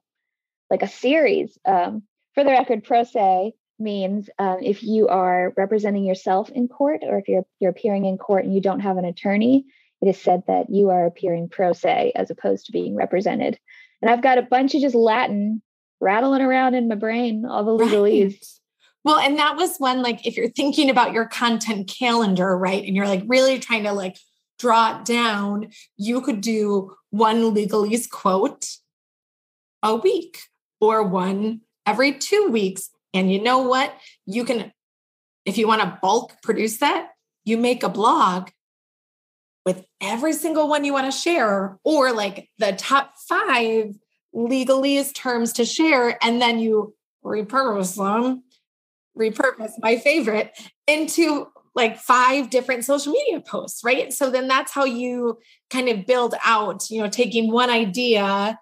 like 0.70 0.82
a 0.82 0.88
series 0.88 1.58
um 1.66 2.02
for 2.34 2.44
the 2.44 2.50
record 2.50 2.84
pro 2.84 3.04
se 3.04 3.52
means 3.78 4.28
um, 4.38 4.58
if 4.62 4.82
you 4.82 5.08
are 5.08 5.52
representing 5.56 6.04
yourself 6.04 6.50
in 6.50 6.68
court 6.68 7.00
or 7.02 7.18
if 7.18 7.28
you're 7.28 7.44
you're 7.60 7.70
appearing 7.70 8.04
in 8.04 8.18
court 8.18 8.44
and 8.44 8.54
you 8.54 8.60
don't 8.60 8.80
have 8.80 8.96
an 8.96 9.04
attorney 9.04 9.64
it 10.00 10.08
is 10.08 10.20
said 10.20 10.42
that 10.46 10.66
you 10.70 10.90
are 10.90 11.06
appearing 11.06 11.48
pro 11.48 11.72
se 11.72 12.12
as 12.14 12.30
opposed 12.30 12.66
to 12.66 12.72
being 12.72 12.94
represented 12.94 13.58
and 14.00 14.10
i've 14.10 14.22
got 14.22 14.38
a 14.38 14.42
bunch 14.42 14.74
of 14.74 14.80
just 14.80 14.94
latin 14.94 15.62
rattling 16.00 16.42
around 16.42 16.74
in 16.74 16.88
my 16.88 16.94
brain 16.94 17.44
all 17.44 17.64
the 17.64 17.84
legalese 17.84 18.32
Right. 19.04 19.14
Well, 19.14 19.18
and 19.18 19.36
that 19.38 19.56
was 19.56 19.78
when, 19.78 20.00
like, 20.00 20.24
if 20.24 20.36
you're 20.36 20.50
thinking 20.50 20.88
about 20.88 21.12
your 21.12 21.26
content 21.26 21.88
calendar, 21.88 22.56
right, 22.56 22.84
and 22.84 22.94
you're 22.94 23.08
like 23.08 23.24
really 23.26 23.58
trying 23.58 23.82
to 23.82 23.92
like 23.92 24.16
draw 24.60 25.00
it 25.00 25.04
down, 25.04 25.70
you 25.96 26.20
could 26.20 26.40
do 26.40 26.94
one 27.10 27.52
legalese 27.52 28.08
quote 28.08 28.68
a 29.82 29.96
week 29.96 30.38
or 30.80 31.02
one 31.02 31.62
every 31.86 32.12
two 32.12 32.48
weeks. 32.50 32.90
And 33.14 33.32
you 33.32 33.42
know 33.42 33.58
what? 33.58 33.94
You 34.26 34.44
can, 34.44 34.72
if 35.44 35.58
you 35.58 35.66
want 35.68 35.82
to 35.82 35.98
bulk 36.00 36.34
produce 36.42 36.78
that, 36.78 37.08
you 37.44 37.58
make 37.58 37.82
a 37.82 37.88
blog 37.88 38.50
with 39.64 39.84
every 40.00 40.32
single 40.32 40.68
one 40.68 40.84
you 40.84 40.92
want 40.92 41.12
to 41.12 41.16
share, 41.16 41.78
or 41.84 42.12
like 42.12 42.48
the 42.58 42.72
top 42.72 43.14
five 43.28 43.94
legalese 44.34 45.14
terms 45.14 45.52
to 45.54 45.64
share, 45.64 46.18
and 46.24 46.42
then 46.42 46.58
you 46.58 46.94
repurpose 47.24 47.96
them 47.96 48.42
repurpose 49.16 49.72
my 49.80 49.96
favorite 49.96 50.58
into 50.86 51.46
like 51.74 51.98
five 51.98 52.50
different 52.50 52.84
social 52.84 53.12
media 53.12 53.40
posts, 53.40 53.82
right? 53.84 54.12
So 54.12 54.30
then 54.30 54.46
that's 54.46 54.72
how 54.72 54.84
you 54.84 55.38
kind 55.70 55.88
of 55.88 56.06
build 56.06 56.34
out, 56.44 56.90
you 56.90 57.00
know, 57.02 57.08
taking 57.08 57.50
one 57.50 57.70
idea, 57.70 58.58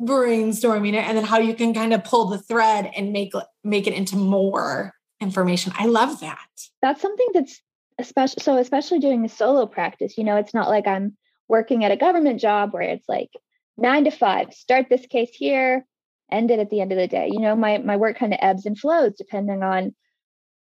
brainstorming 0.00 0.94
it, 0.94 1.04
and 1.04 1.16
then 1.16 1.24
how 1.24 1.38
you 1.38 1.54
can 1.54 1.72
kind 1.74 1.92
of 1.92 2.04
pull 2.04 2.26
the 2.26 2.38
thread 2.38 2.90
and 2.96 3.12
make 3.12 3.32
make 3.62 3.86
it 3.86 3.94
into 3.94 4.16
more 4.16 4.92
information. 5.20 5.72
I 5.78 5.86
love 5.86 6.20
that. 6.20 6.48
that's 6.82 7.00
something 7.00 7.28
that's 7.32 7.60
especially 7.98 8.42
so 8.42 8.56
especially 8.56 8.98
doing 8.98 9.24
a 9.24 9.28
solo 9.28 9.66
practice 9.66 10.18
you 10.18 10.24
know 10.24 10.36
it's 10.36 10.54
not 10.54 10.68
like 10.68 10.86
i'm 10.86 11.16
working 11.48 11.84
at 11.84 11.92
a 11.92 11.96
government 11.96 12.40
job 12.40 12.72
where 12.72 12.82
it's 12.82 13.08
like 13.08 13.30
nine 13.76 14.04
to 14.04 14.10
five 14.10 14.52
start 14.52 14.86
this 14.88 15.06
case 15.06 15.30
here 15.32 15.84
end 16.30 16.50
it 16.50 16.58
at 16.58 16.70
the 16.70 16.80
end 16.80 16.92
of 16.92 16.98
the 16.98 17.06
day 17.06 17.28
you 17.30 17.40
know 17.40 17.54
my 17.54 17.78
my 17.78 17.96
work 17.96 18.18
kind 18.18 18.32
of 18.32 18.38
ebbs 18.42 18.66
and 18.66 18.78
flows 18.78 19.12
depending 19.16 19.62
on 19.62 19.94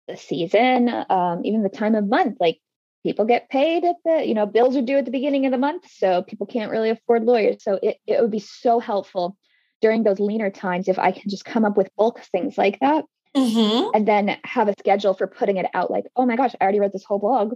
the 0.06 0.16
season 0.16 0.88
um, 1.10 1.42
even 1.44 1.62
the 1.62 1.68
time 1.68 1.94
of 1.94 2.08
month 2.08 2.36
like 2.40 2.58
people 3.02 3.24
get 3.24 3.48
paid 3.48 3.84
at 3.84 3.96
the 4.04 4.26
you 4.26 4.34
know 4.34 4.46
bills 4.46 4.76
are 4.76 4.82
due 4.82 4.98
at 4.98 5.04
the 5.04 5.10
beginning 5.10 5.46
of 5.46 5.52
the 5.52 5.58
month 5.58 5.84
so 5.90 6.22
people 6.22 6.46
can't 6.46 6.70
really 6.70 6.90
afford 6.90 7.24
lawyers. 7.24 7.62
So 7.62 7.78
it, 7.82 7.96
it 8.06 8.20
would 8.20 8.30
be 8.30 8.40
so 8.40 8.80
helpful 8.80 9.36
during 9.80 10.02
those 10.02 10.18
leaner 10.18 10.50
times 10.50 10.88
if 10.88 10.98
i 10.98 11.12
can 11.12 11.30
just 11.30 11.44
come 11.44 11.64
up 11.64 11.76
with 11.76 11.88
bulk 11.96 12.20
things 12.32 12.58
like 12.58 12.78
that 12.80 13.04
Mhm. 13.36 13.90
and 13.94 14.08
then 14.08 14.36
have 14.44 14.68
a 14.68 14.74
schedule 14.78 15.14
for 15.14 15.26
putting 15.28 15.56
it 15.58 15.66
out 15.72 15.90
like 15.90 16.06
oh 16.16 16.26
my 16.26 16.34
gosh 16.34 16.54
i 16.60 16.64
already 16.64 16.80
wrote 16.80 16.92
this 16.92 17.04
whole 17.04 17.20
blog 17.20 17.54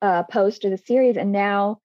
uh, 0.00 0.24
post 0.24 0.64
or 0.64 0.70
the 0.70 0.78
series 0.78 1.16
and 1.16 1.30
now 1.32 1.78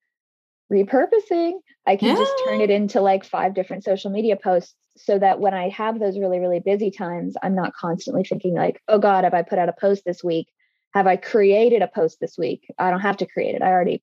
repurposing. 0.72 1.54
I 1.86 1.96
can 1.96 2.16
just 2.16 2.34
turn 2.46 2.62
it 2.62 2.70
into 2.70 3.02
like 3.02 3.24
five 3.24 3.54
different 3.54 3.84
social 3.84 4.12
media 4.12 4.36
posts 4.36 4.76
so 4.98 5.20
that 5.20 5.40
when 5.40 5.54
i 5.54 5.70
have 5.70 6.00
those 6.00 6.18
really 6.18 6.40
really 6.40 6.60
busy 6.60 6.90
times 6.90 7.36
i'm 7.44 7.54
not 7.54 7.74
constantly 7.76 8.24
thinking 8.24 8.56
like 8.56 8.82
oh 8.88 8.98
god 8.98 9.24
have 9.24 9.34
i 9.34 9.44
put 9.44 9.60
out 9.60 9.70
a 9.70 9.74
post 9.80 10.04
this 10.06 10.24
week 10.24 10.48
have 10.94 11.08
i 11.08 11.16
created 11.16 11.82
a 11.82 11.88
post 11.88 12.20
this 12.20 12.38
week 12.38 12.68
i 12.80 12.90
don't 12.90 13.02
have 13.02 13.18
to 13.18 13.26
create 13.26 13.56
it 13.56 13.62
i 13.62 13.68
already 13.68 14.02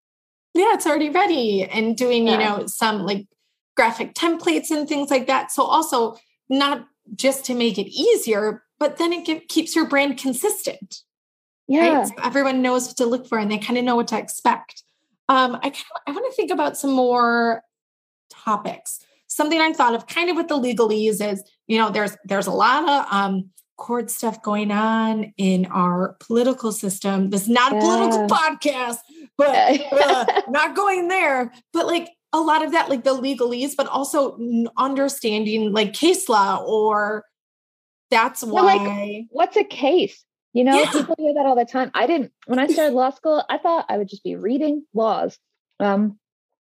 Yeah, 0.54 0.72
it's 0.74 0.86
already 0.86 1.10
ready 1.10 1.64
and 1.64 1.96
doing, 1.96 2.28
you 2.28 2.38
know, 2.38 2.66
some 2.66 3.02
like 3.02 3.26
graphic 3.76 4.14
templates 4.14 4.70
and 4.70 4.88
things 4.88 5.10
like 5.10 5.26
that. 5.26 5.50
So 5.50 5.64
also 5.64 6.16
not 6.48 6.86
just 7.16 7.44
to 7.46 7.54
make 7.54 7.76
it 7.76 7.88
easier, 7.90 8.62
but 8.78 8.96
then 8.98 9.12
it 9.12 9.48
keeps 9.48 9.74
your 9.74 9.88
brand 9.88 10.16
consistent. 10.16 11.02
yeah 11.66 11.98
right? 11.98 12.06
So 12.06 12.14
everyone 12.22 12.62
knows 12.62 12.86
what 12.86 12.96
to 12.98 13.06
look 13.06 13.26
for 13.26 13.36
and 13.38 13.50
they 13.50 13.58
kind 13.58 13.78
of 13.78 13.84
know 13.84 13.96
what 13.96 14.06
to 14.08 14.18
expect. 14.18 14.84
Um, 15.28 15.56
I 15.56 15.70
kind 15.70 15.90
of 15.96 16.02
I 16.06 16.12
want 16.12 16.30
to 16.30 16.36
think 16.36 16.52
about 16.52 16.76
some 16.76 16.92
more 16.92 17.62
topics. 18.30 19.00
Something 19.26 19.60
I 19.60 19.72
thought 19.72 19.96
of 19.96 20.06
kind 20.06 20.30
of 20.30 20.36
with 20.36 20.46
the 20.46 20.58
legalese 20.58 21.20
is, 21.20 21.42
you 21.66 21.78
know, 21.78 21.90
there's 21.90 22.16
there's 22.24 22.46
a 22.46 22.52
lot 22.52 22.88
of 22.88 23.12
um 23.12 23.50
court 23.76 24.10
stuff 24.10 24.42
going 24.42 24.70
on 24.70 25.32
in 25.36 25.66
our 25.66 26.16
political 26.20 26.72
system. 26.72 27.30
This 27.30 27.42
is 27.42 27.48
not 27.48 27.72
a 27.72 27.80
political 27.80 28.20
Yeah. 28.20 28.26
podcast, 28.28 28.98
but 29.36 29.80
uh, 29.92 30.42
not 30.48 30.76
going 30.76 31.08
there. 31.08 31.52
But 31.72 31.86
like 31.86 32.10
a 32.32 32.40
lot 32.40 32.64
of 32.64 32.72
that, 32.72 32.88
like 32.88 33.04
the 33.04 33.14
legalese, 33.14 33.74
but 33.76 33.86
also 33.86 34.38
understanding 34.76 35.72
like 35.72 35.92
case 35.92 36.28
law 36.28 36.62
or 36.66 37.24
that's 38.10 38.42
Well, 38.44 38.64
like, 38.64 38.80
why 38.80 39.26
what's 39.30 39.56
a 39.56 39.64
case? 39.64 40.24
You 40.52 40.62
know, 40.64 40.82
Yeah. 40.84 40.92
people 40.92 41.16
hear 41.18 41.34
that 41.34 41.46
all 41.46 41.56
the 41.56 41.64
time. 41.64 41.90
I 41.94 42.06
didn't 42.06 42.32
when 42.46 42.58
I 42.58 42.66
started 42.68 42.94
law 42.94 43.10
school, 43.10 43.44
I 43.48 43.58
thought 43.58 43.86
I 43.88 43.98
would 43.98 44.08
just 44.08 44.22
be 44.22 44.36
reading 44.36 44.84
laws. 44.94 45.36
Um, 45.80 46.18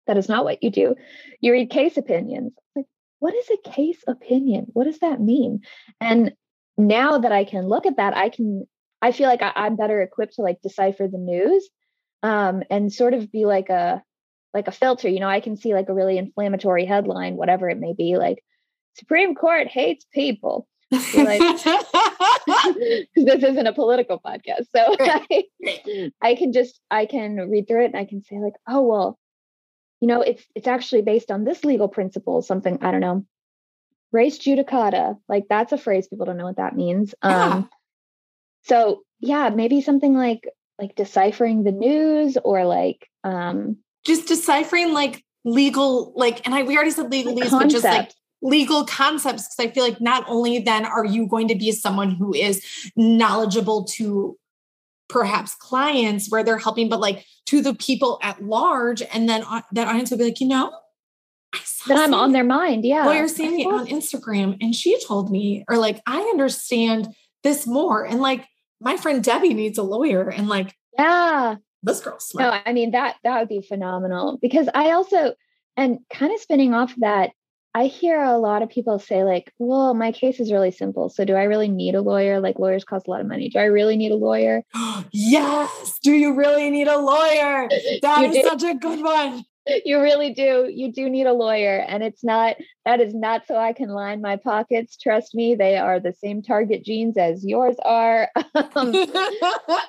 that 0.08 0.18
is 0.18 0.30
not 0.30 0.44
what 0.44 0.62
you 0.62 0.70
do. 0.70 0.96
You 1.40 1.52
read 1.52 1.70
case 1.70 1.98
opinions. 1.98 2.54
Like, 2.76 2.86
what 3.20 3.34
is 3.36 3.50
a 3.50 3.70
case 3.70 4.04
opinion? 4.08 4.66
What 4.74 4.84
does 4.86 5.00
that 5.00 5.22
mean? 5.22 5.62
And 6.00 6.34
now 6.88 7.18
that 7.18 7.32
I 7.32 7.44
can 7.44 7.68
look 7.68 7.86
at 7.86 7.98
that, 7.98 8.16
I 8.16 8.30
can 8.30 8.68
I 9.02 9.12
feel 9.12 9.28
like 9.28 9.42
I, 9.42 9.52
I'm 9.56 9.76
better 9.76 10.02
equipped 10.02 10.36
to 10.36 10.42
like 10.42 10.62
decipher 10.62 11.08
the 11.08 11.18
news 11.18 11.70
um, 12.24 12.64
and 12.70 12.94
sort 12.94 13.14
of 13.14 13.32
be 13.32 13.46
like 13.46 13.70
a 13.70 14.04
like 14.54 14.68
a 14.68 14.72
filter. 14.72 15.10
You 15.10 15.20
know, 15.20 15.30
I 15.30 15.40
can 15.40 15.56
see 15.58 15.74
like 15.74 15.90
a 15.90 15.94
really 15.94 16.18
inflammatory 16.18 16.86
headline, 16.86 17.36
whatever 17.36 17.70
it 17.70 17.80
may 17.80 17.94
be, 17.94 18.18
like 18.18 18.44
Supreme 18.96 19.36
Court 19.36 19.68
hates 19.68 20.06
people. 20.14 20.68
like, 20.92 21.40
this 23.16 23.44
isn't 23.44 23.68
a 23.68 23.74
political 23.74 24.20
podcast. 24.20 24.66
So 24.76 24.96
I, 25.00 26.12
I 26.22 26.36
can 26.36 26.54
just 26.54 26.80
I 26.92 27.06
can 27.06 27.50
read 27.50 27.68
through 27.68 27.84
it 27.84 27.94
and 27.94 27.98
I 27.98 28.06
can 28.06 28.24
say 28.24 28.38
like, 28.40 28.54
oh 28.68 28.82
well, 28.82 29.20
you 30.00 30.08
know, 30.08 30.22
it's 30.22 30.44
it's 30.56 30.68
actually 30.68 31.02
based 31.02 31.32
on 31.32 31.44
this 31.44 31.64
legal 31.64 31.88
principle, 31.88 32.42
something, 32.42 32.80
I 32.82 32.92
don't 32.92 33.02
know, 33.02 33.26
res 34.12 34.40
judicata. 34.40 35.18
Like 35.28 35.46
that's 35.50 35.72
a 35.72 35.78
phrase 35.78 36.08
people 36.08 36.26
don't 36.26 36.38
know 36.38 36.46
what 36.46 36.58
that 36.58 36.76
means. 36.76 37.14
Yeah. 37.24 37.46
Um 37.46 37.70
so 38.64 39.04
yeah, 39.20 39.50
maybe 39.50 39.82
something 39.82 40.14
like 40.14 40.48
like 40.80 40.96
deciphering 40.96 41.64
the 41.64 41.72
news 41.72 42.38
or 42.44 42.66
like 42.66 43.08
um 43.24 43.78
just 44.06 44.28
deciphering 44.28 44.94
like 44.94 45.24
legal 45.44 46.14
like 46.16 46.46
and 46.46 46.56
I 46.56 46.64
we 46.64 46.76
already 46.76 46.92
said 46.92 47.12
legalese, 47.12 47.52
but 47.52 47.70
just 47.70 47.84
like 47.84 48.12
legal 48.42 48.86
concepts 48.86 49.48
because 49.48 49.70
I 49.70 49.74
feel 49.74 49.84
like 49.84 50.02
not 50.02 50.26
only 50.28 50.60
then 50.60 50.86
are 50.86 51.06
you 51.06 51.28
going 51.28 51.48
to 51.50 51.56
be 51.56 51.72
someone 51.72 52.12
who 52.12 52.34
is 52.34 52.66
knowledgeable 52.96 53.86
to 53.86 54.38
perhaps 55.12 55.54
clients 55.56 56.32
where 56.32 56.44
they're 56.44 56.58
helping, 56.58 56.90
but 56.90 57.00
like 57.00 57.26
to 57.46 57.62
the 57.62 57.76
people 57.76 58.18
at 58.24 58.42
large, 58.44 59.04
and 59.14 59.28
then 59.30 59.44
uh, 59.44 59.62
that 59.74 59.88
audience 59.88 60.10
will 60.10 60.18
be 60.18 60.24
like, 60.24 60.40
you 60.40 60.48
know, 60.48 60.72
that 61.88 61.98
I'm 61.98 62.14
on 62.14 62.32
their 62.32 62.44
mind. 62.44 62.86
Yeah. 62.86 63.06
Lawyer 63.06 63.28
seeing 63.28 63.60
it 63.60 63.66
on 63.66 63.88
Instagram, 63.88 64.58
and 64.62 64.76
she 64.76 65.00
told 65.06 65.32
me, 65.32 65.66
or 65.68 65.78
like, 65.78 66.02
I 66.06 66.20
understand 66.20 67.08
this 67.44 67.66
more, 67.66 68.06
and 68.06 68.20
like 68.20 68.48
my 68.80 68.98
friend 68.98 69.24
Debbie 69.24 69.54
needs 69.54 69.78
a 69.78 69.84
lawyer, 69.84 70.30
and 70.30 70.48
like, 70.48 70.76
yeah, 70.98 71.56
this 71.84 72.00
girl's 72.02 72.28
smart. 72.28 72.54
No, 72.54 72.62
I 72.66 72.74
mean 72.74 72.92
that 72.92 73.16
that 73.24 73.40
would 73.40 73.50
be 73.50 73.62
phenomenal 73.62 74.38
because 74.42 74.68
I 74.74 74.92
also 74.92 75.34
and 75.78 76.00
kind 76.12 76.34
of 76.34 76.40
spinning 76.40 76.74
off 76.74 76.94
that 76.98 77.32
I 77.74 77.86
hear 77.86 78.22
a 78.22 78.38
lot 78.38 78.64
of 78.64 78.70
people 78.70 79.00
say, 79.00 79.24
like, 79.24 79.54
well, 79.58 79.94
my 79.94 80.12
case 80.12 80.42
is 80.42 80.52
really 80.52 80.72
simple. 80.72 81.10
So 81.10 81.24
do 81.24 81.36
I 81.36 81.44
really 81.44 81.70
need 81.70 81.96
a 81.96 82.02
lawyer? 82.02 82.42
Like, 82.42 82.60
lawyers 82.60 82.84
cost 82.84 83.08
a 83.08 83.12
lot 83.12 83.22
of 83.22 83.28
money. 83.28 83.48
Do 83.48 83.60
I 83.60 83.66
really 83.66 83.96
need 83.96 84.12
a 84.12 84.16
lawyer? 84.16 84.64
yes. 85.12 85.98
Do 86.04 86.12
you 86.12 86.36
really 86.36 86.70
need 86.70 86.88
a 86.88 87.00
lawyer? 87.00 87.70
That 88.02 88.26
is 88.26 88.36
do. 88.36 88.44
such 88.44 88.64
a 88.64 88.76
good 88.76 89.02
one. 89.02 89.46
You 89.86 90.02
really 90.02 90.34
do. 90.34 90.70
You 90.74 90.92
do 90.92 91.10
need 91.10 91.28
a 91.28 91.34
lawyer. 91.34 91.78
And 91.88 92.02
it's 92.04 92.24
not, 92.24 92.56
that 92.84 93.00
is 93.00 93.14
not 93.14 93.46
so 93.48 93.56
I 93.56 93.74
can 93.74 93.90
line 93.90 94.22
my 94.22 94.38
pockets. 94.38 94.98
Trust 94.98 95.36
me, 95.36 95.56
they 95.56 95.78
are 95.78 96.00
the 96.00 96.14
same 96.14 96.42
target 96.42 96.84
jeans 96.84 97.16
as 97.18 97.46
yours 97.46 97.76
are. 97.84 98.30
um, 98.76 98.92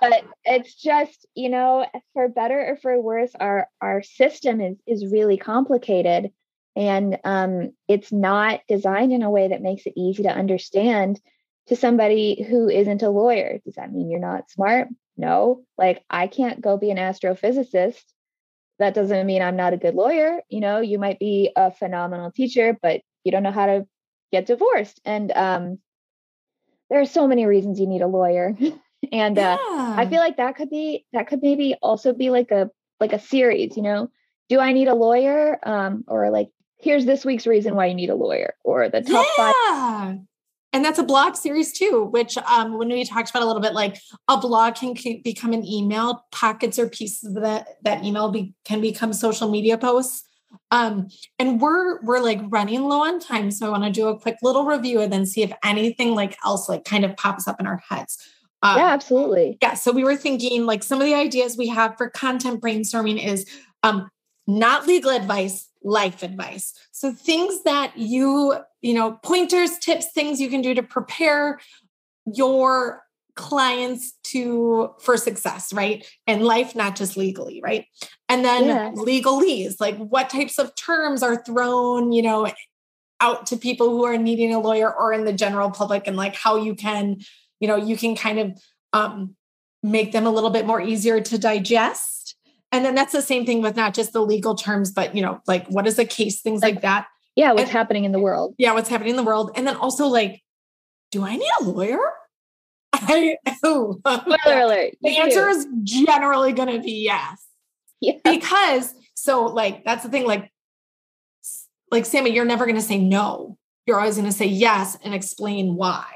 but 0.01 0.25
it's 0.45 0.75
just, 0.75 1.27
you 1.35 1.49
know, 1.49 1.87
for 2.13 2.29
better 2.29 2.61
or 2.61 2.77
for 2.77 3.01
worse, 3.01 3.33
our, 3.41 3.67
our 3.81 4.03
system 4.03 4.61
is, 4.61 4.77
is 4.87 5.11
really 5.11 5.39
complicated 5.39 6.33
and 6.75 7.19
um, 7.25 7.73
it's 7.89 8.13
not 8.13 8.61
designed 8.69 9.13
in 9.13 9.23
a 9.23 9.31
way 9.31 9.49
that 9.49 9.63
makes 9.63 9.87
it 9.87 9.95
easy 9.97 10.23
to 10.23 10.31
understand 10.31 11.21
to 11.69 11.77
somebody 11.77 12.47
who 12.49 12.69
isn't 12.69 13.03
a 13.03 13.11
lawyer. 13.11 13.59
Does 13.65 13.75
that 13.75 13.93
mean 13.93 14.11
you're 14.11 14.21
not 14.21 14.51
smart? 14.51 14.89
No. 15.17 15.65
Like, 15.77 16.03
I 16.09 16.27
can't 16.27 16.61
go 16.61 16.77
be 16.77 16.91
an 16.91 16.97
astrophysicist. 16.97 18.03
That 18.83 18.95
doesn't 18.95 19.27
mean 19.27 19.43
I'm 19.43 19.55
not 19.55 19.73
a 19.73 19.77
good 19.77 19.95
lawyer. 19.95 20.41
You 20.49 20.59
know, 20.59 20.81
you 20.81 20.99
might 20.99 21.21
be 21.21 21.53
a 21.55 21.71
phenomenal 21.71 22.33
teacher, 22.33 22.77
but 22.83 23.01
you 23.23 23.31
don't 23.31 23.45
know 23.45 23.53
how 23.53 23.67
to 23.67 23.87
get 24.33 24.47
divorced. 24.47 25.01
And 25.05 25.31
um, 25.31 25.79
there 26.91 27.01
are 27.01 27.07
so 27.07 27.29
many 27.29 27.47
reasons 27.47 27.79
you 27.79 27.87
need 27.87 28.03
a 28.03 28.09
lawyer. 28.09 28.57
and 29.13 29.39
uh, 29.39 29.59
yeah. 29.61 29.95
I 29.97 30.09
feel 30.09 30.19
like 30.19 30.39
that 30.39 30.57
could 30.57 30.69
be 30.69 31.07
that 31.13 31.29
could 31.29 31.43
maybe 31.43 31.77
also 31.81 32.13
be 32.13 32.31
like 32.31 32.51
a 32.51 32.71
like 32.99 33.13
a 33.13 33.21
series. 33.21 33.77
You 33.77 33.85
know, 33.85 34.11
do 34.49 34.59
I 34.59 34.73
need 34.73 34.89
a 34.89 34.97
lawyer? 34.97 35.61
Um, 35.63 36.03
or 36.09 36.31
like 36.31 36.49
here's 36.81 37.07
this 37.07 37.25
week's 37.25 37.47
reason 37.47 37.77
why 37.77 37.87
you 37.87 37.95
need 37.95 38.11
a 38.11 38.17
lawyer 38.17 38.55
or 38.65 38.89
the 38.89 39.03
top 39.03 39.27
yeah. 39.39 39.53
five 39.53 40.19
and 40.73 40.85
that's 40.85 40.99
a 40.99 41.03
blog 41.03 41.37
series 41.37 41.73
too 41.73 42.09
which 42.11 42.37
um, 42.39 42.79
when 42.79 42.89
we 42.89 43.05
talked 43.05 43.31
about 43.31 43.43
a 43.43 43.47
little 43.47 43.63
bit 43.63 43.75
like 43.75 43.99
a 44.29 44.37
blog 44.37 44.75
can, 44.75 44.95
can 44.95 45.21
become 45.23 45.53
an 45.53 45.65
email 45.67 46.25
pockets 46.33 46.79
or 46.79 46.89
pieces 46.89 47.37
of 47.37 47.43
that 47.43 47.67
that 47.83 48.05
email 48.05 48.31
be, 48.31 48.55
can 48.65 48.81
become 48.81 49.13
social 49.13 49.51
media 49.51 49.79
posts. 49.79 50.25
Um, 50.71 51.09
and 51.39 51.61
we're 51.61 52.03
we're 52.03 52.21
like 52.21 52.41
running 52.49 52.83
low 52.83 53.05
on 53.05 53.21
time 53.21 53.51
so 53.51 53.67
i 53.67 53.71
want 53.71 53.85
to 53.85 53.91
do 53.91 54.09
a 54.09 54.19
quick 54.19 54.37
little 54.43 54.67
review 54.67 55.01
and 55.01 55.11
then 55.11 55.25
see 55.25 55.43
if 55.43 55.51
anything 55.65 56.15
like 56.15 56.37
else 56.45 56.69
like 56.69 56.85
kind 56.85 57.07
of 57.07 57.17
pops 57.17 57.49
up 57.49 57.59
in 57.59 57.67
our 57.67 57.83
heads. 57.89 58.19
Um, 58.63 58.79
yeah 58.79 58.93
absolutely. 58.93 59.59
yeah 59.63 59.75
so 59.75 59.93
we 59.93 60.05
were 60.05 60.17
thinking 60.17 60.67
like 60.67 60.83
some 60.83 61.01
of 61.01 61.07
the 61.07 61.15
ideas 61.15 61.57
we 61.57 61.69
have 61.69 61.97
for 61.97 62.11
content 62.11 62.61
brainstorming 62.61 63.23
is 63.25 63.47
um, 63.83 64.11
not 64.47 64.87
legal 64.87 65.11
advice 65.11 65.69
life 65.85 66.23
advice. 66.23 66.73
So 66.93 67.13
things 67.13 67.63
that 67.65 67.97
you, 67.97 68.57
you 68.81 68.95
know, 68.95 69.19
pointers, 69.23 69.79
tips, 69.79 70.13
things 70.13 70.41
you 70.41 70.49
can 70.49 70.63
do 70.63 70.75
to 70.75 70.83
prepare 70.83 71.61
your 72.27 73.03
clients 73.35 74.13
to 74.25 74.95
for 75.01 75.17
success, 75.17 75.73
right? 75.73 76.07
And 76.27 76.45
life, 76.45 76.75
not 76.75 76.97
just 76.97 77.17
legally, 77.17 77.61
right? 77.63 77.87
And 78.29 78.45
then 78.45 78.67
yes. 78.67 78.97
legalese, 78.97 79.81
like 79.81 79.97
what 79.97 80.31
types 80.31 80.59
of 80.59 80.75
terms 80.75 81.23
are 81.23 81.43
thrown, 81.43 82.13
you 82.13 82.23
know, 82.23 82.51
out 83.21 83.47
to 83.47 83.57
people 83.57 83.89
who 83.89 84.05
are 84.05 84.19
needing 84.19 84.53
a 84.53 84.59
lawyer 84.59 84.93
or 84.93 85.13
in 85.13 85.25
the 85.25 85.33
general 85.33 85.71
public 85.71 86.07
and 86.07 86.17
like 86.17 86.35
how 86.35 86.57
you 86.57 86.75
can, 86.75 87.19
you 87.61 87.69
know, 87.69 87.77
you 87.77 87.97
can 87.97 88.15
kind 88.17 88.39
of 88.39 88.63
um 88.93 89.35
make 89.83 90.13
them 90.13 90.27
a 90.27 90.31
little 90.31 90.51
bit 90.51 90.67
more 90.67 90.81
easier 90.81 91.21
to 91.21 91.39
digest 91.39 92.22
and 92.73 92.85
then 92.85 92.95
that's 92.95 93.13
the 93.13 93.23
same 93.23 93.45
thing 93.45 93.61
with 93.61 93.77
not 93.77 93.93
just 93.93 94.15
the 94.15 94.23
legal 94.23 94.55
terms, 94.55 94.91
but 94.91 95.15
you 95.15 95.23
know, 95.23 95.41
like 95.47 95.67
what 95.69 95.87
is 95.87 95.99
a 95.99 96.07
case, 96.07 96.41
things 96.41 96.63
like, 96.63 96.77
like 96.77 96.83
that. 96.83 97.07
Yeah, 97.37 97.53
what's 97.53 97.65
and, 97.65 97.71
happening 97.71 98.05
in 98.05 98.13
the 98.13 98.19
world. 98.19 98.55
Yeah, 98.59 98.73
what's 98.73 98.89
happening 98.89 99.11
in 99.11 99.17
the 99.17 99.23
world. 99.23 99.53
And 99.55 99.67
then 99.67 99.77
also 99.77 100.07
like, 100.07 100.43
do 101.11 101.25
I 101.25 101.37
need 101.37 101.51
a 101.61 101.65
lawyer? 101.65 102.01
I, 102.95 103.37
oh, 103.63 104.01
Spoiler 104.07 104.61
alert. 104.63 104.95
The 105.03 105.19
answer 105.19 105.49
is 105.49 105.67
generally 105.83 106.53
going 106.53 106.75
to 106.75 106.81
be 106.83 107.05
yes. 107.05 107.47
Yeah. 108.01 108.15
Because 108.25 108.95
so 109.15 109.45
like 109.45 109.85
that's 109.85 110.03
the 110.03 110.09
thing 110.09 110.27
like 110.27 110.51
like 111.91 112.07
Sammy 112.07 112.31
you're 112.31 112.45
never 112.45 112.65
going 112.65 112.77
to 112.77 112.83
say 112.83 112.99
no. 112.99 113.59
You're 113.87 113.99
always 113.99 114.17
going 114.17 114.27
to 114.27 114.37
say 114.37 114.47
yes 114.47 114.97
and 115.05 115.15
explain 115.15 115.77
why. 115.77 116.07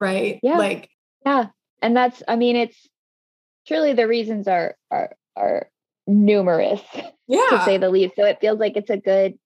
Right? 0.00 0.40
Yeah. 0.42 0.56
Like 0.56 0.88
yeah. 1.24 1.46
And 1.82 1.96
that's 1.96 2.22
I 2.26 2.36
mean 2.36 2.56
it's 2.56 2.88
truly 3.66 3.92
the 3.92 4.06
reasons 4.06 4.48
are 4.48 4.76
are 4.90 5.14
are 5.36 5.68
numerous 6.06 6.80
yeah 7.28 7.46
to 7.50 7.62
say 7.64 7.78
the 7.78 7.90
least 7.90 8.14
so 8.16 8.24
it 8.24 8.38
feels 8.40 8.58
like 8.58 8.76
it's 8.76 8.90
a 8.90 8.96
good 8.96 9.38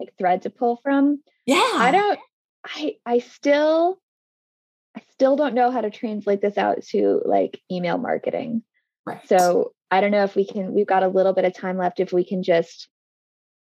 like 0.00 0.12
thread 0.18 0.42
to 0.42 0.50
pull 0.50 0.78
from 0.82 1.20
yeah 1.46 1.72
i 1.74 1.90
don't 1.90 2.18
i 2.64 2.94
i 3.04 3.18
still 3.18 3.98
i 4.96 5.02
still 5.12 5.36
don't 5.36 5.54
know 5.54 5.70
how 5.70 5.80
to 5.80 5.90
translate 5.90 6.40
this 6.40 6.56
out 6.56 6.82
to 6.82 7.20
like 7.24 7.60
email 7.70 7.98
marketing 7.98 8.62
right 9.06 9.26
so 9.28 9.72
i 9.90 10.00
don't 10.00 10.12
know 10.12 10.24
if 10.24 10.36
we 10.36 10.46
can 10.46 10.72
we've 10.72 10.86
got 10.86 11.02
a 11.02 11.08
little 11.08 11.32
bit 11.32 11.44
of 11.44 11.54
time 11.54 11.76
left 11.76 12.00
if 12.00 12.12
we 12.12 12.24
can 12.24 12.42
just 12.42 12.88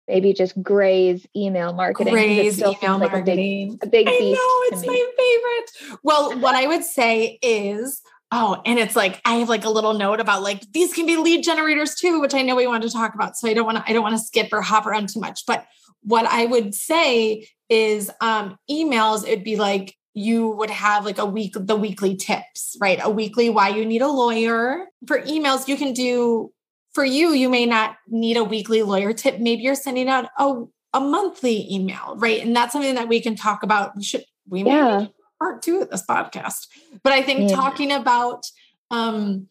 maybe 0.08 0.32
just 0.32 0.60
graze 0.62 1.26
email 1.34 1.72
marketing. 1.72 2.12
Graze 2.12 2.60
email 2.60 2.98
like 2.98 3.12
marketing. 3.12 3.78
A 3.82 3.86
big, 3.86 4.06
a 4.06 4.08
big 4.08 4.08
I 4.08 4.30
know 4.30 4.76
it's 4.76 4.86
my 4.86 5.10
favorite. 5.16 5.98
Well, 6.02 6.38
what 6.38 6.54
I 6.54 6.66
would 6.66 6.84
say 6.84 7.38
is 7.42 8.02
Oh, 8.32 8.60
and 8.66 8.78
it's 8.78 8.96
like 8.96 9.20
I 9.24 9.34
have 9.36 9.48
like 9.48 9.64
a 9.64 9.70
little 9.70 9.94
note 9.94 10.20
about 10.20 10.42
like 10.42 10.70
these 10.72 10.92
can 10.92 11.06
be 11.06 11.16
lead 11.16 11.44
generators 11.44 11.94
too, 11.94 12.20
which 12.20 12.34
I 12.34 12.42
know 12.42 12.56
we 12.56 12.66
want 12.66 12.82
to 12.82 12.90
talk 12.90 13.14
about. 13.14 13.36
So 13.36 13.48
I 13.48 13.54
don't 13.54 13.66
want 13.66 13.78
to 13.78 13.84
I 13.86 13.92
don't 13.92 14.02
want 14.02 14.16
to 14.16 14.22
skip 14.22 14.52
or 14.52 14.62
hop 14.62 14.86
around 14.86 15.08
too 15.08 15.20
much. 15.20 15.42
But 15.46 15.64
what 16.02 16.26
I 16.26 16.46
would 16.46 16.74
say 16.74 17.48
is 17.68 18.10
um 18.20 18.56
emails, 18.70 19.26
it'd 19.26 19.44
be 19.44 19.56
like 19.56 19.96
you 20.14 20.48
would 20.48 20.70
have 20.70 21.04
like 21.04 21.18
a 21.18 21.26
week 21.26 21.54
the 21.56 21.76
weekly 21.76 22.16
tips, 22.16 22.76
right? 22.80 22.98
A 23.02 23.10
weekly 23.10 23.50
why 23.50 23.68
you 23.68 23.84
need 23.84 24.02
a 24.02 24.08
lawyer. 24.08 24.86
For 25.06 25.20
emails, 25.20 25.68
you 25.68 25.76
can 25.76 25.92
do 25.92 26.52
for 26.96 27.04
you, 27.04 27.32
you 27.32 27.50
may 27.50 27.66
not 27.66 27.96
need 28.08 28.38
a 28.38 28.42
weekly 28.42 28.82
lawyer 28.82 29.12
tip. 29.12 29.38
Maybe 29.38 29.60
you're 29.60 29.74
sending 29.74 30.08
out 30.08 30.30
a, 30.38 30.64
a 30.94 31.00
monthly 31.00 31.70
email, 31.70 32.14
right? 32.16 32.40
And 32.42 32.56
that's 32.56 32.72
something 32.72 32.94
that 32.94 33.06
we 33.06 33.20
can 33.20 33.36
talk 33.36 33.62
about. 33.62 33.94
We 33.94 34.02
should 34.02 34.24
we 34.48 34.64
yeah. 34.64 35.08
Part 35.38 35.62
two 35.62 35.80
of 35.80 35.90
this 35.90 36.04
podcast. 36.08 36.68
But 37.02 37.12
I 37.12 37.22
think 37.22 37.50
yeah. 37.50 37.56
talking 37.56 37.92
about, 37.92 38.50
um, 38.90 39.48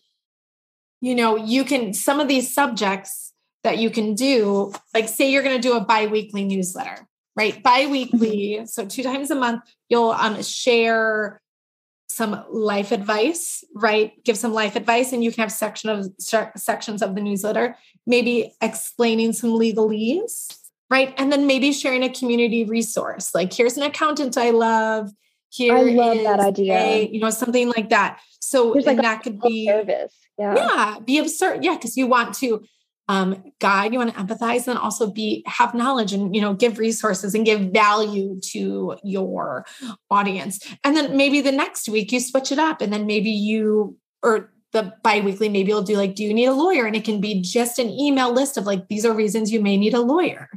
you 1.01 1.15
know, 1.15 1.35
you 1.35 1.63
can, 1.63 1.93
some 1.93 2.19
of 2.19 2.27
these 2.27 2.53
subjects 2.53 3.33
that 3.63 3.77
you 3.77 3.89
can 3.89 4.15
do, 4.15 4.73
like 4.93 5.07
say 5.07 5.31
you're 5.31 5.43
going 5.43 5.59
to 5.59 5.67
do 5.67 5.75
a 5.75 5.81
bi-weekly 5.81 6.43
newsletter, 6.43 7.07
right? 7.35 7.61
Bi-weekly. 7.61 8.57
Mm-hmm. 8.57 8.65
So 8.65 8.85
two 8.85 9.03
times 9.03 9.31
a 9.31 9.35
month, 9.35 9.63
you'll 9.89 10.11
um, 10.11 10.41
share 10.41 11.41
some 12.07 12.43
life 12.49 12.91
advice, 12.91 13.63
right? 13.73 14.23
Give 14.23 14.37
some 14.37 14.53
life 14.53 14.75
advice, 14.75 15.11
and 15.11 15.23
you 15.23 15.31
can 15.31 15.41
have 15.41 15.51
section 15.51 15.89
of 15.89 16.07
sections 16.19 17.01
of 17.01 17.15
the 17.15 17.21
newsletter, 17.21 17.75
maybe 18.05 18.53
explaining 18.61 19.33
some 19.33 19.49
legalese, 19.49 20.55
right? 20.89 21.13
And 21.17 21.31
then 21.31 21.47
maybe 21.47 21.73
sharing 21.73 22.03
a 22.03 22.09
community 22.09 22.63
resource. 22.63 23.33
Like, 23.33 23.51
here's 23.51 23.75
an 23.75 23.83
accountant 23.83 24.37
I 24.37 24.51
love. 24.51 25.11
Here 25.55 25.75
I 25.75 25.81
love 25.81 26.17
that 26.23 26.39
idea. 26.39 26.77
A, 26.77 27.09
you 27.11 27.19
know, 27.19 27.29
something 27.29 27.69
like 27.69 27.89
that. 27.89 28.19
So 28.39 28.73
There's 28.73 28.85
like 28.85 28.97
and 28.97 29.05
a 29.05 29.09
that 29.09 29.23
could 29.23 29.39
be 29.41 29.67
service. 29.67 30.13
Yeah. 30.37 30.55
yeah, 30.55 30.99
be 31.03 31.17
absurd. 31.17 31.63
Yeah, 31.63 31.75
because 31.75 31.95
you 31.95 32.07
want 32.07 32.35
to 32.35 32.63
um, 33.07 33.43
guide, 33.59 33.93
you 33.93 33.99
want 33.99 34.13
to 34.13 34.19
empathize, 34.19 34.67
and 34.67 34.77
also 34.77 35.11
be 35.11 35.43
have 35.45 35.73
knowledge 35.73 36.11
and 36.11 36.35
you 36.35 36.41
know 36.41 36.53
give 36.53 36.79
resources 36.79 37.35
and 37.35 37.45
give 37.45 37.71
value 37.71 38.39
to 38.51 38.97
your 39.03 39.65
audience. 40.09 40.59
And 40.83 40.95
then 40.95 41.15
maybe 41.15 41.41
the 41.41 41.51
next 41.51 41.87
week 41.87 42.11
you 42.11 42.19
switch 42.19 42.51
it 42.51 42.59
up, 42.59 42.81
and 42.81 42.91
then 42.91 43.05
maybe 43.05 43.29
you 43.29 43.97
or 44.23 44.51
the 44.71 44.93
biweekly 45.03 45.47
maybe 45.47 45.69
you'll 45.69 45.83
do 45.83 45.95
like, 45.95 46.15
do 46.15 46.23
you 46.23 46.33
need 46.33 46.47
a 46.47 46.53
lawyer? 46.53 46.85
And 46.85 46.95
it 46.95 47.05
can 47.05 47.21
be 47.21 47.41
just 47.41 47.79
an 47.79 47.89
email 47.89 48.33
list 48.33 48.57
of 48.57 48.65
like 48.65 48.89
these 48.89 49.05
are 49.05 49.13
reasons 49.13 49.51
you 49.51 49.61
may 49.61 49.77
need 49.77 49.93
a 49.93 50.01
lawyer. 50.01 50.49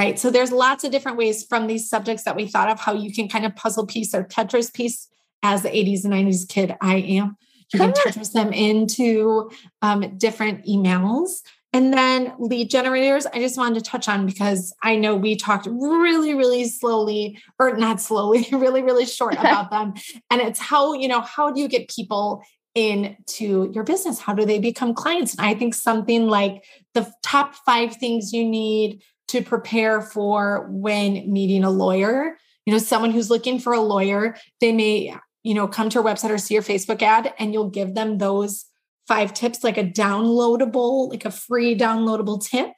Right. 0.00 0.18
So 0.18 0.30
there's 0.30 0.50
lots 0.50 0.82
of 0.82 0.92
different 0.92 1.18
ways 1.18 1.44
from 1.44 1.66
these 1.66 1.86
subjects 1.86 2.24
that 2.24 2.34
we 2.34 2.46
thought 2.46 2.70
of 2.70 2.80
how 2.80 2.94
you 2.94 3.12
can 3.12 3.28
kind 3.28 3.44
of 3.44 3.54
puzzle 3.54 3.86
piece 3.86 4.14
or 4.14 4.24
Tetris 4.24 4.72
piece 4.72 5.06
as 5.42 5.60
the 5.60 5.68
80s 5.68 6.04
and 6.04 6.14
90s 6.14 6.48
kid 6.48 6.74
I 6.80 6.96
am. 6.96 7.36
You 7.70 7.80
can 7.80 7.92
Tetris 7.92 8.32
them 8.32 8.50
into 8.50 9.50
um, 9.82 10.16
different 10.16 10.64
emails. 10.64 11.42
And 11.74 11.92
then 11.92 12.32
lead 12.38 12.70
generators, 12.70 13.26
I 13.26 13.40
just 13.40 13.58
wanted 13.58 13.84
to 13.84 13.90
touch 13.90 14.08
on 14.08 14.24
because 14.24 14.74
I 14.82 14.96
know 14.96 15.14
we 15.14 15.36
talked 15.36 15.68
really, 15.70 16.32
really 16.32 16.64
slowly, 16.64 17.38
or 17.58 17.76
not 17.76 18.00
slowly, 18.00 18.46
really, 18.52 18.82
really 18.82 19.04
short 19.04 19.34
about 19.38 19.70
them. 19.70 19.92
And 20.30 20.40
it's 20.40 20.58
how, 20.58 20.94
you 20.94 21.08
know, 21.08 21.20
how 21.20 21.50
do 21.52 21.60
you 21.60 21.68
get 21.68 21.90
people 21.90 22.42
into 22.74 23.70
your 23.74 23.84
business? 23.84 24.18
How 24.18 24.32
do 24.32 24.46
they 24.46 24.60
become 24.60 24.94
clients? 24.94 25.34
And 25.34 25.44
I 25.44 25.52
think 25.52 25.74
something 25.74 26.26
like 26.26 26.64
the 26.94 27.12
top 27.22 27.54
five 27.54 27.96
things 27.96 28.32
you 28.32 28.46
need 28.48 29.02
to 29.30 29.42
prepare 29.42 30.00
for 30.00 30.68
when 30.70 31.30
meeting 31.32 31.64
a 31.64 31.70
lawyer. 31.70 32.36
You 32.66 32.72
know, 32.72 32.78
someone 32.78 33.10
who's 33.10 33.30
looking 33.30 33.58
for 33.58 33.72
a 33.72 33.80
lawyer, 33.80 34.36
they 34.60 34.72
may, 34.72 35.14
you 35.42 35.54
know, 35.54 35.66
come 35.66 35.88
to 35.90 35.94
your 35.94 36.04
website 36.04 36.30
or 36.30 36.38
see 36.38 36.54
your 36.54 36.62
Facebook 36.62 37.02
ad 37.02 37.32
and 37.38 37.52
you'll 37.52 37.70
give 37.70 37.94
them 37.94 38.18
those 38.18 38.66
five 39.08 39.34
tips, 39.34 39.64
like 39.64 39.76
a 39.76 39.84
downloadable, 39.84 41.10
like 41.10 41.24
a 41.24 41.30
free 41.30 41.76
downloadable 41.76 42.44
tip. 42.44 42.70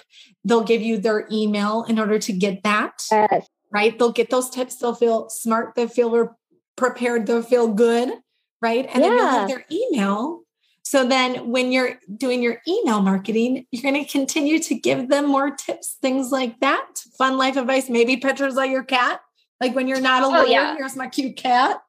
They'll 0.44 0.64
give 0.64 0.80
you 0.80 0.98
their 0.98 1.26
email 1.30 1.84
in 1.84 1.98
order 1.98 2.18
to 2.18 2.32
get 2.32 2.62
that. 2.62 3.02
Yes. 3.10 3.48
Right. 3.70 3.98
They'll 3.98 4.12
get 4.12 4.30
those 4.30 4.50
tips. 4.50 4.76
They'll 4.76 4.94
feel 4.94 5.28
smart. 5.30 5.74
They'll 5.74 5.88
feel 5.88 6.36
prepared. 6.76 7.26
They'll 7.26 7.42
feel 7.42 7.68
good. 7.68 8.12
Right. 8.60 8.88
And 8.92 9.02
yeah. 9.02 9.08
then 9.08 9.18
you'll 9.18 9.28
have 9.28 9.48
their 9.48 9.64
email 9.70 10.41
so 10.82 11.06
then 11.06 11.50
when 11.50 11.72
you're 11.72 11.98
doing 12.16 12.42
your 12.42 12.58
email 12.66 13.00
marketing, 13.00 13.66
you're 13.70 13.82
going 13.82 14.04
to 14.04 14.10
continue 14.10 14.58
to 14.58 14.74
give 14.74 15.08
them 15.08 15.28
more 15.28 15.50
tips, 15.50 15.96
things 16.02 16.30
like 16.30 16.58
that. 16.60 16.86
Fun 17.16 17.38
life 17.38 17.56
advice, 17.56 17.88
maybe 17.88 18.16
pictures 18.16 18.56
of 18.58 18.66
your 18.66 18.82
cat. 18.82 19.20
Like 19.60 19.74
when 19.76 19.86
you're 19.86 20.00
not 20.00 20.24
oh, 20.24 20.30
alone, 20.30 20.46
oh, 20.46 20.50
yeah. 20.50 20.76
here's 20.76 20.96
my 20.96 21.06
cute 21.06 21.36
cat. 21.36 21.80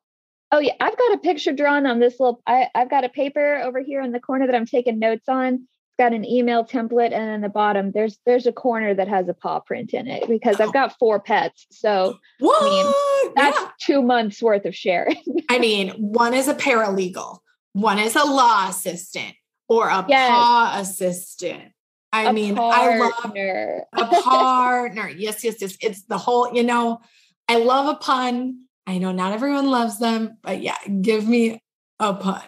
Oh 0.51 0.59
yeah, 0.59 0.73
I've 0.79 0.95
got 0.95 1.13
a 1.15 1.17
picture 1.17 1.51
drawn 1.51 1.87
on 1.87 1.99
this 1.99 2.19
little 2.19 2.39
I, 2.45 2.67
I've 2.75 2.89
got 2.89 3.03
a 3.03 3.09
paper 3.09 3.55
over 3.63 3.81
here 3.81 4.01
in 4.01 4.11
the 4.11 4.19
corner 4.19 4.45
that 4.45 4.53
I'm 4.53 4.67
taking 4.67 4.99
notes 4.99 5.27
on. 5.27 5.55
It's 5.55 5.97
got 5.97 6.13
an 6.13 6.23
email 6.23 6.63
template 6.63 7.11
and 7.11 7.31
in 7.31 7.41
the 7.41 7.49
bottom 7.49 7.91
there's 7.91 8.19
there's 8.27 8.45
a 8.45 8.51
corner 8.51 8.93
that 8.93 9.07
has 9.07 9.27
a 9.27 9.33
paw 9.33 9.59
print 9.59 9.95
in 9.95 10.07
it 10.07 10.27
because 10.29 10.59
I've 10.59 10.73
got 10.73 10.95
four 10.99 11.19
pets. 11.19 11.65
So 11.71 12.19
what? 12.39 12.61
I 12.61 12.65
mean 12.69 13.33
that's 13.35 13.59
yeah. 13.59 13.69
two 13.81 14.03
months 14.03 14.43
worth 14.43 14.65
of 14.65 14.75
sharing. 14.75 15.17
I 15.49 15.57
mean, 15.57 15.89
one 15.97 16.35
is 16.35 16.47
a 16.47 16.53
paralegal 16.53 17.39
one 17.73 17.99
is 17.99 18.15
a 18.15 18.23
law 18.23 18.69
assistant 18.69 19.33
or 19.67 19.89
a 19.89 20.05
yes. 20.07 20.29
paw 20.29 20.77
assistant. 20.79 21.71
I 22.11 22.29
a 22.29 22.33
mean, 22.33 22.55
partner. 22.55 23.83
I 23.91 23.99
love 23.99 24.13
a 24.13 24.21
partner. 24.21 25.09
yes, 25.09 25.43
yes, 25.43 25.59
yes. 25.59 25.75
It's 25.81 26.03
the 26.03 26.17
whole, 26.17 26.53
you 26.53 26.63
know, 26.63 27.01
I 27.49 27.57
love 27.57 27.87
a 27.87 27.95
pun. 27.95 28.65
I 28.85 28.99
know 28.99 29.11
not 29.11 29.33
everyone 29.33 29.71
loves 29.71 29.97
them, 29.97 30.37
but 30.43 30.61
yeah, 30.61 30.77
give 31.01 31.27
me 31.27 31.59
a 31.99 32.13
pun. 32.13 32.41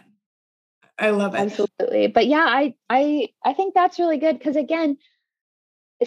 I 1.00 1.10
love 1.10 1.34
it. 1.34 1.40
Absolutely. 1.40 2.08
But 2.08 2.28
yeah, 2.28 2.46
I 2.48 2.76
I 2.90 3.30
I 3.44 3.54
think 3.54 3.74
that's 3.74 4.00
really 4.00 4.18
good 4.18 4.38
because 4.38 4.56
again, 4.56 4.98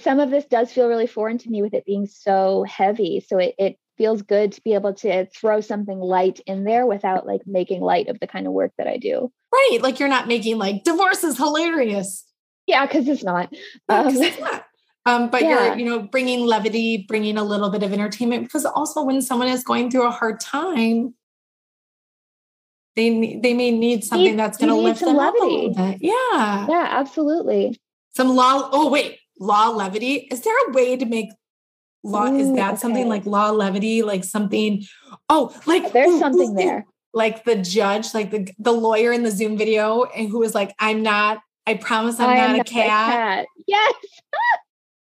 some 0.01 0.21
of 0.21 0.31
this 0.31 0.45
does 0.47 0.73
feel 0.73 0.89
really 0.89 1.07
foreign 1.07 1.39
to 1.39 1.51
me 1.51 1.63
with 1.63 1.75
it 1.75 1.85
being 1.85 2.07
so 2.07 2.65
heavy. 2.65 3.21
So 3.27 3.39
it, 3.39 3.55
it 3.59 3.79
feels 3.99 4.23
good 4.23 4.53
to 4.53 4.63
be 4.63 4.75
able 4.75 4.95
to 4.95 5.27
throw 5.27 5.61
something 5.61 5.99
light 5.99 6.41
in 6.47 6.65
there 6.65 6.87
without 6.87 7.27
like 7.27 7.43
making 7.47 7.81
light 7.81 8.09
of 8.09 8.19
the 8.21 8.27
kind 8.27 8.47
of 8.47 8.53
work 8.53 8.73
that 8.79 8.87
I 8.87 8.97
do. 8.97 9.31
Right. 9.53 9.81
Like 9.83 9.99
you're 9.99 10.09
not 10.09 10.29
making 10.29 10.57
like 10.57 10.85
divorce 10.85 11.25
is 11.25 11.37
hilarious. 11.37 12.25
Yeah, 12.67 12.87
because 12.87 13.09
it's 13.09 13.25
not. 13.25 13.53
Um, 13.89 14.07
it's 14.09 14.41
not. 14.41 14.65
Um, 15.07 15.31
but 15.31 15.43
yeah. 15.43 15.69
you're, 15.69 15.79
you 15.79 15.85
know, 15.87 16.01
bringing 16.01 16.47
levity, 16.47 17.07
bringing 17.09 17.39
a 17.39 17.43
little 17.43 17.71
bit 17.71 17.83
of 17.83 17.93
entertainment 17.93 18.45
because 18.45 18.65
also 18.65 19.03
when 19.03 19.23
someone 19.23 19.49
is 19.49 19.65
going 19.65 19.91
through 19.91 20.07
a 20.07 20.11
hard 20.11 20.39
time, 20.39 21.15
they 22.95 23.39
they 23.43 23.55
may 23.55 23.71
need 23.71 24.05
something 24.05 24.33
need, 24.33 24.39
that's 24.39 24.59
going 24.59 24.69
to 24.69 24.75
lift 24.75 25.01
them 25.01 25.17
levity. 25.17 25.39
up 25.39 25.43
a 25.43 25.55
little 25.55 25.75
bit. 25.75 25.99
Yeah. 26.03 26.67
Yeah, 26.69 26.89
absolutely. 26.91 27.81
Some 28.15 28.37
law. 28.37 28.69
Oh 28.73 28.91
wait, 28.91 29.19
law 29.41 29.69
levity. 29.69 30.29
Is 30.31 30.43
there 30.43 30.55
a 30.69 30.73
way 30.73 30.97
to 30.97 31.07
make 31.07 31.31
law 32.05 32.27
ooh, 32.27 32.39
is 32.39 32.53
that 32.55 32.73
okay. 32.73 32.81
something 32.81 33.09
like 33.09 33.27
law 33.27 33.51
levity 33.51 34.03
like 34.03 34.25
something 34.25 34.85
oh 35.29 35.55
like 35.67 35.93
there's 35.93 36.11
ooh, 36.11 36.19
something 36.19 36.53
ooh, 36.53 36.55
there. 36.55 36.87
like 37.13 37.45
the 37.45 37.57
judge 37.57 38.15
like 38.15 38.31
the 38.31 38.49
the 38.59 38.73
lawyer 38.73 39.13
in 39.13 39.25
the 39.25 39.31
zoom 39.31 39.59
video 39.59 40.05
and 40.05 40.29
who 40.29 40.39
was 40.39 40.55
like 40.55 40.75
i'm 40.79 41.03
not 41.03 41.41
i 41.67 41.75
promise 41.75 42.21
i'm 42.21 42.37
not, 42.37 42.51
a, 42.51 42.57
not 42.59 42.67
cat. 42.67 42.85
a 42.85 42.89
cat. 42.89 43.47
yes. 43.67 43.95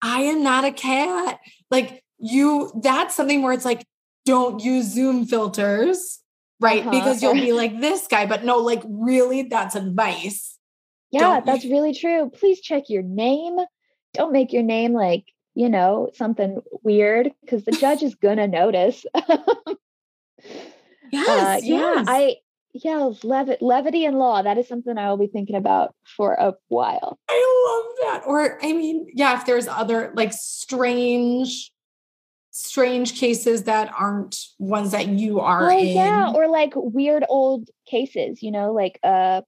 I 0.03 0.23
am 0.23 0.43
not 0.43 0.65
a 0.65 0.71
cat. 0.71 1.39
Like 1.71 2.03
you 2.19 2.71
that's 2.84 3.15
something 3.15 3.41
where 3.41 3.53
it's 3.53 3.65
like 3.65 3.86
don't 4.25 4.63
use 4.63 4.86
zoom 4.86 5.25
filters 5.25 6.19
right? 6.60 6.82
Uh-huh. 6.82 6.91
because 6.91 7.23
you'll 7.23 7.34
be 7.34 7.51
like 7.53 7.79
this 7.79 8.08
guy 8.08 8.25
but 8.25 8.43
no 8.43 8.58
like 8.58 8.84
really 8.86 9.43
that's 9.43 9.75
advice. 9.75 10.60
Yeah 11.12 11.21
don't 11.21 11.45
that's 11.45 11.65
really 11.65 11.93
true. 11.93 12.29
Please 12.29 12.60
check 12.62 12.89
your 12.89 13.01
name. 13.01 13.58
Don't 14.13 14.34
make 14.34 14.51
your 14.51 14.63
name 14.63 14.93
like 14.93 15.23
you 15.55 15.69
know, 15.69 16.09
something 16.13 16.61
weird 16.83 17.31
because 17.41 17.63
the 17.65 17.71
judge 17.71 18.03
is 18.03 18.15
gonna 18.15 18.47
notice. 18.47 19.05
yes, 21.11 21.29
uh, 21.29 21.59
yeah, 21.63 21.93
yes. 21.95 22.05
I 22.07 22.35
yeah, 22.73 23.11
lev- 23.23 23.61
levity 23.61 24.05
and 24.05 24.17
law. 24.17 24.41
That 24.41 24.57
is 24.57 24.67
something 24.67 24.97
I 24.97 25.09
will 25.09 25.17
be 25.17 25.27
thinking 25.27 25.55
about 25.55 25.93
for 26.17 26.33
a 26.33 26.53
while. 26.69 27.19
I 27.29 27.65
love 27.67 27.95
that. 28.01 28.27
Or 28.27 28.57
I 28.63 28.73
mean, 28.73 29.07
yeah, 29.13 29.37
if 29.37 29.45
there's 29.45 29.67
other 29.67 30.11
like 30.15 30.33
strange, 30.33 31.71
strange 32.49 33.19
cases 33.19 33.63
that 33.63 33.93
aren't 33.97 34.39
ones 34.57 34.91
that 34.91 35.07
you 35.07 35.39
are 35.39 35.71
oh, 35.71 35.77
in. 35.77 35.87
Yeah, 35.87 36.31
or 36.33 36.47
like 36.47 36.73
weird 36.75 37.23
old 37.29 37.69
cases, 37.85 38.41
you 38.41 38.51
know, 38.51 38.73
like 38.73 38.99
uh 39.03 39.41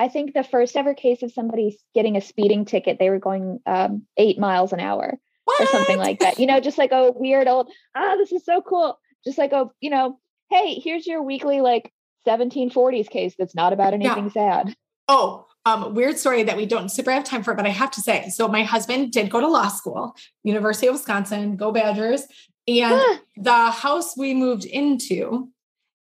I 0.00 0.08
think 0.08 0.32
the 0.32 0.42
first 0.42 0.76
ever 0.76 0.94
case 0.94 1.22
of 1.22 1.30
somebody 1.30 1.78
getting 1.94 2.16
a 2.16 2.22
speeding 2.22 2.64
ticket, 2.64 2.98
they 2.98 3.10
were 3.10 3.18
going 3.18 3.60
um, 3.66 4.06
eight 4.16 4.38
miles 4.38 4.72
an 4.72 4.80
hour? 4.80 5.20
Or 5.60 5.66
something 5.66 5.98
like 5.98 6.20
that. 6.20 6.38
You 6.38 6.46
know, 6.46 6.60
just 6.60 6.78
like 6.78 6.92
a 6.92 7.12
weird 7.12 7.48
old, 7.48 7.70
ah, 7.94 8.16
this 8.16 8.32
is 8.32 8.44
so 8.44 8.60
cool. 8.62 8.98
Just 9.24 9.38
like 9.38 9.52
a, 9.52 9.66
you 9.80 9.90
know, 9.90 10.18
hey, 10.50 10.74
here's 10.74 11.06
your 11.06 11.22
weekly 11.22 11.60
like 11.60 11.92
1740s 12.26 13.08
case 13.08 13.34
that's 13.38 13.54
not 13.54 13.72
about 13.72 13.94
anything 13.94 14.24
yeah. 14.24 14.64
sad. 14.64 14.74
Oh, 15.08 15.46
um, 15.66 15.94
weird 15.94 16.18
story 16.18 16.42
that 16.44 16.56
we 16.56 16.66
don't 16.66 16.88
super 16.88 17.10
have 17.10 17.24
time 17.24 17.42
for, 17.42 17.54
but 17.54 17.66
I 17.66 17.70
have 17.70 17.90
to 17.92 18.00
say. 18.00 18.28
So 18.30 18.48
my 18.48 18.62
husband 18.62 19.12
did 19.12 19.30
go 19.30 19.40
to 19.40 19.48
law 19.48 19.68
school, 19.68 20.16
University 20.42 20.86
of 20.86 20.94
Wisconsin, 20.94 21.56
go 21.56 21.72
Badgers. 21.72 22.22
And 22.66 23.20
the 23.36 23.70
house 23.70 24.16
we 24.16 24.34
moved 24.34 24.64
into 24.64 25.48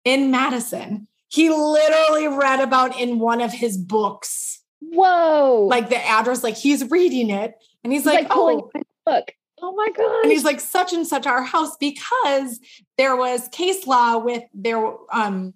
in 0.05 0.31
Madison, 0.31 1.07
he 1.29 1.51
literally 1.51 2.29
read 2.29 2.61
about 2.61 2.99
in 2.99 3.19
one 3.19 3.41
of 3.41 3.53
his 3.53 3.77
books. 3.77 4.63
Whoa. 4.81 5.67
Like 5.69 5.89
the 5.89 6.05
address, 6.05 6.43
like 6.43 6.57
he's 6.57 6.91
reading 6.91 7.31
it 7.31 7.55
and 7.83 7.93
he's, 7.93 8.03
he's 8.03 8.07
like, 8.07 8.29
like, 8.29 8.39
oh, 8.39 8.71
book. 9.05 9.33
Oh 9.67 9.73
my 9.73 9.89
god! 9.97 10.25
And 10.25 10.31
he's 10.31 10.45
like 10.45 10.61
such 10.61 10.93
and 10.93 11.07
such 11.07 11.27
our 11.27 11.43
house 11.43 11.75
because 11.79 12.61
there 12.99 13.17
was 13.17 13.49
case 13.49 13.87
law 13.87 14.19
with 14.19 14.43
their 14.53 14.93
um 15.11 15.55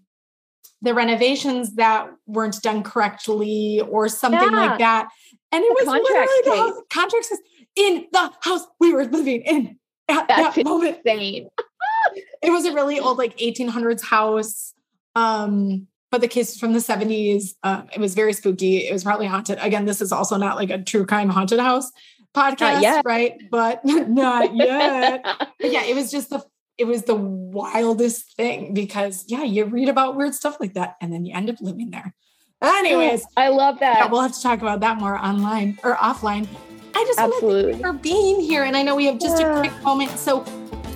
the 0.80 0.94
renovations 0.94 1.74
that 1.74 2.08
weren't 2.26 2.62
done 2.62 2.82
correctly 2.82 3.82
or 3.82 4.08
something 4.08 4.40
yeah. 4.40 4.66
like 4.66 4.78
that. 4.78 5.08
And 5.52 5.62
it 5.62 5.68
the 5.68 5.84
was 5.84 5.84
contract 5.84 6.30
literally 6.46 6.72
the 6.72 6.82
contract 6.88 7.26
says 7.26 7.40
in 7.76 8.06
the 8.10 8.32
house 8.40 8.66
we 8.80 8.94
were 8.94 9.04
living 9.04 9.42
in 9.42 9.78
at 10.08 10.26
That's 10.26 10.56
that 10.56 10.64
moment. 10.64 11.00
Insane. 11.04 11.50
it 12.42 12.50
was 12.50 12.64
a 12.64 12.72
really 12.72 12.98
old 12.98 13.18
like 13.18 13.36
1800s 13.36 14.02
house. 14.02 14.72
Um, 15.16 15.86
but 16.10 16.22
the 16.22 16.28
case 16.28 16.58
from 16.58 16.72
the 16.72 16.78
70s. 16.78 17.50
Uh, 17.62 17.82
it 17.92 18.00
was 18.00 18.14
very 18.14 18.32
spooky. 18.32 18.88
It 18.88 18.92
was 18.94 19.04
probably 19.04 19.26
haunted. 19.26 19.58
Again, 19.60 19.84
this 19.84 20.00
is 20.00 20.12
also 20.12 20.38
not 20.38 20.56
like 20.56 20.70
a 20.70 20.82
true 20.82 21.04
crime 21.04 21.28
haunted 21.28 21.60
house, 21.60 21.92
podcast, 22.34 23.02
right? 23.04 23.34
But 23.50 23.84
not 23.84 24.54
yet. 24.54 25.22
but 25.60 25.72
yeah, 25.72 25.84
it 25.84 25.94
was 25.94 26.10
just 26.10 26.30
the 26.30 26.44
it 26.76 26.86
was 26.86 27.02
the 27.02 27.14
wildest 27.14 28.36
thing 28.36 28.72
because 28.72 29.24
yeah, 29.28 29.42
you 29.42 29.64
read 29.64 29.88
about 29.88 30.16
weird 30.16 30.34
stuff 30.34 30.58
like 30.60 30.74
that 30.74 30.96
and 31.00 31.12
then 31.12 31.24
you 31.24 31.34
end 31.34 31.50
up 31.50 31.56
living 31.60 31.90
there. 31.90 32.14
Anyways, 32.62 33.24
I 33.36 33.48
love 33.48 33.80
that. 33.80 33.98
Yeah, 33.98 34.06
we'll 34.06 34.20
have 34.20 34.34
to 34.34 34.42
talk 34.42 34.60
about 34.60 34.80
that 34.80 34.98
more 34.98 35.16
online 35.16 35.78
or 35.84 35.94
offline. 35.96 36.48
I 36.94 37.04
just 37.04 37.18
Absolutely. 37.18 37.48
want 37.48 37.62
to 37.62 37.62
thank 37.62 37.76
you 37.76 37.82
for 37.82 37.92
being 37.92 38.40
here. 38.40 38.64
And 38.64 38.76
I 38.76 38.82
know 38.82 38.96
we 38.96 39.06
have 39.06 39.20
just 39.20 39.40
yeah. 39.40 39.56
a 39.56 39.60
quick 39.60 39.82
moment. 39.82 40.10
So, 40.18 40.44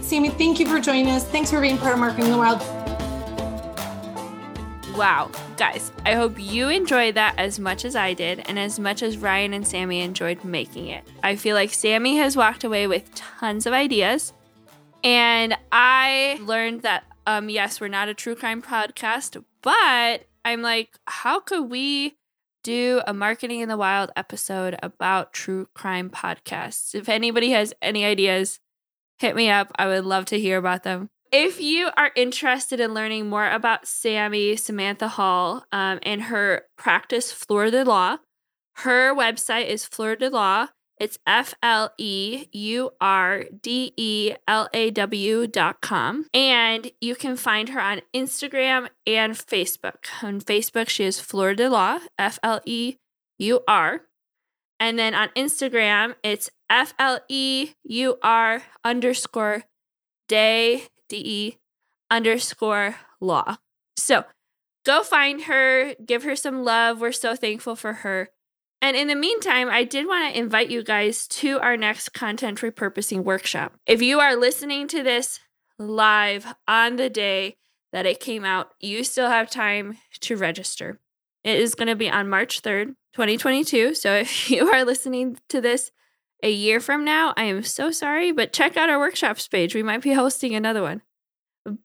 Sammy, 0.01 0.31
thank 0.31 0.59
you 0.59 0.67
for 0.67 0.81
joining 0.81 1.09
us. 1.09 1.25
Thanks 1.25 1.51
for 1.51 1.61
being 1.61 1.79
part 1.79 1.95
of 1.95 2.01
Marketing 2.01 2.31
the 2.33 2.39
Wild. 2.39 2.82
Wow, 4.97 5.31
guys, 5.57 5.91
I 6.05 6.15
hope 6.15 6.39
you 6.39 6.69
enjoyed 6.69 7.15
that 7.15 7.35
as 7.39 7.59
much 7.59 7.87
as 7.87 7.97
I 7.97 8.13
did 8.13 8.41
and 8.47 8.59
as 8.59 8.79
much 8.79 9.03
as 9.03 9.17
Ryan 9.17 9.55
and 9.55 9.67
Sammy 9.67 10.01
enjoyed 10.01 10.45
making 10.45 10.89
it. 10.89 11.03
I 11.23 11.35
feel 11.37 11.57
like 11.57 11.73
Sammy 11.73 12.19
has 12.19 12.37
walked 12.37 12.63
away 12.63 12.87
with 12.87 13.15
tons 13.15 13.67
of 13.67 13.73
ideas, 13.73 14.35
and 15.03 15.57
I 15.73 16.39
learned 16.43 16.83
that, 16.83 17.05
um, 17.27 17.49
yes, 17.49 17.81
we're 17.81 17.89
not 17.89 18.11
a 18.11 18.15
true 18.15 18.35
crime 18.37 18.61
podcast, 18.61 19.43
but 19.63 20.27
I'm 20.45 20.61
like, 20.61 20.91
how 21.07 21.41
could 21.41 21.71
we 21.71 22.19
do 22.63 23.01
a 23.07 23.15
Marketing 23.15 23.61
in 23.61 23.71
the 23.71 23.79
Wild 23.79 24.11
episode 24.15 24.77
about 24.83 25.33
true 25.33 25.69
crime 25.75 26.11
podcasts? 26.11 26.95
If 26.95 27.09
anybody 27.09 27.51
has 27.51 27.73
any 27.81 28.05
ideas, 28.05 28.61
hit 29.19 29.35
me 29.37 29.49
up. 29.49 29.73
I 29.79 29.87
would 29.87 30.05
love 30.05 30.27
to 30.27 30.39
hear 30.39 30.59
about 30.59 30.83
them 30.83 31.09
if 31.33 31.61
you 31.61 31.89
are 31.97 32.13
interested 32.15 32.79
in 32.79 32.93
learning 32.93 33.29
more 33.29 33.49
about 33.49 33.87
Sammy 33.87 34.55
Samantha 34.55 35.09
Hall 35.09 35.65
um, 35.73 35.99
and 36.03 36.25
her 36.25 36.67
practice, 36.77 37.35
de 37.49 37.85
Law, 37.85 38.19
her 38.77 39.15
website 39.15 39.67
is 39.67 39.89
de 39.89 40.29
Law. 40.29 40.69
It's 41.01 41.19
F 41.27 41.55
L 41.63 41.93
E 41.99 42.47
U 42.53 42.91
R 43.01 43.45
D 43.61 43.93
E 43.97 44.35
L 44.47 44.69
A 44.73 44.91
W 44.91 45.47
dot 45.49 45.81
com. 45.81 46.27
And 46.33 46.93
you 47.01 47.17
can 47.17 47.37
find 47.37 47.71
her 47.71 47.81
on 47.81 48.03
Instagram 48.15 48.89
and 49.07 49.33
Facebook. 49.33 50.07
On 50.23 50.41
Facebook, 50.41 50.89
she 50.89 51.05
is 51.05 51.21
de 51.27 51.69
Law, 51.69 51.99
F 52.19 52.39
L 52.43 52.61
E 52.67 52.97
U 53.39 53.61
R. 53.67 54.03
And 54.79 54.99
then 54.99 55.15
on 55.15 55.31
Instagram, 55.31 56.15
it's 56.23 56.51
F 56.71 56.95
L 56.99 57.21
E 57.29 57.71
U 57.85 58.19
R 58.23 58.63
underscore 58.85 59.65
day 60.29 60.85
DE 61.13 61.59
underscore 62.11 62.97
law. 63.21 63.59
So 63.97 64.25
go 64.85 65.03
find 65.03 65.43
her, 65.43 65.95
give 66.05 66.25
her 66.25 66.35
some 66.35 66.65
love. 66.65 67.01
We're 67.01 67.13
so 67.13 67.37
thankful 67.37 67.77
for 67.77 67.93
her. 67.93 68.31
And 68.81 68.97
in 68.97 69.07
the 69.07 69.15
meantime, 69.15 69.69
I 69.71 69.85
did 69.85 70.07
want 70.07 70.33
to 70.33 70.39
invite 70.39 70.71
you 70.71 70.83
guys 70.83 71.29
to 71.29 71.61
our 71.61 71.77
next 71.77 72.15
content 72.15 72.61
repurposing 72.61 73.23
workshop. 73.23 73.75
If 73.87 74.03
you 74.03 74.19
are 74.19 74.35
listening 74.35 74.89
to 74.89 75.03
this 75.03 75.39
live 75.79 76.47
on 76.67 76.97
the 76.97 77.11
day 77.11 77.57
that 77.93 78.07
it 78.07 78.19
came 78.19 78.45
out, 78.45 78.71
you 78.81 79.05
still 79.05 79.29
have 79.29 79.51
time 79.51 79.99
to 80.21 80.37
register. 80.37 80.99
It 81.45 81.61
is 81.61 81.75
going 81.75 81.89
to 81.89 81.97
be 81.97 82.11
on 82.11 82.29
March 82.29 82.63
3rd, 82.63 82.97
2022. 83.13 83.95
So 83.95 84.15
if 84.17 84.51
you 84.51 84.69
are 84.73 84.85
listening 84.85 85.39
to 85.51 85.61
this 85.61 85.93
a 86.43 86.51
year 86.51 86.81
from 86.81 87.05
now, 87.05 87.35
I 87.37 87.45
am 87.45 87.63
so 87.63 87.91
sorry, 87.91 88.33
but 88.33 88.53
check 88.53 88.77
out 88.77 88.91
our 88.91 88.99
workshops 88.99 89.47
page. 89.47 89.75
We 89.75 89.83
might 89.83 90.03
be 90.03 90.13
hosting 90.15 90.55
another 90.55 90.83
one. 90.83 91.01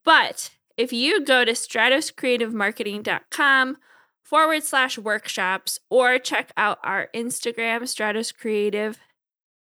But 0.03 0.49
if 0.75 0.91
you 0.91 1.23
go 1.23 1.45
to 1.45 1.51
stratoscreativemarketing.com 1.51 3.77
forward 4.23 4.63
slash 4.63 4.97
workshops 4.97 5.77
or 5.89 6.19
check 6.19 6.51
out 6.57 6.79
our 6.83 7.09
Instagram, 7.15 7.83
Stratos 7.83 8.35
Creative, 8.35 8.99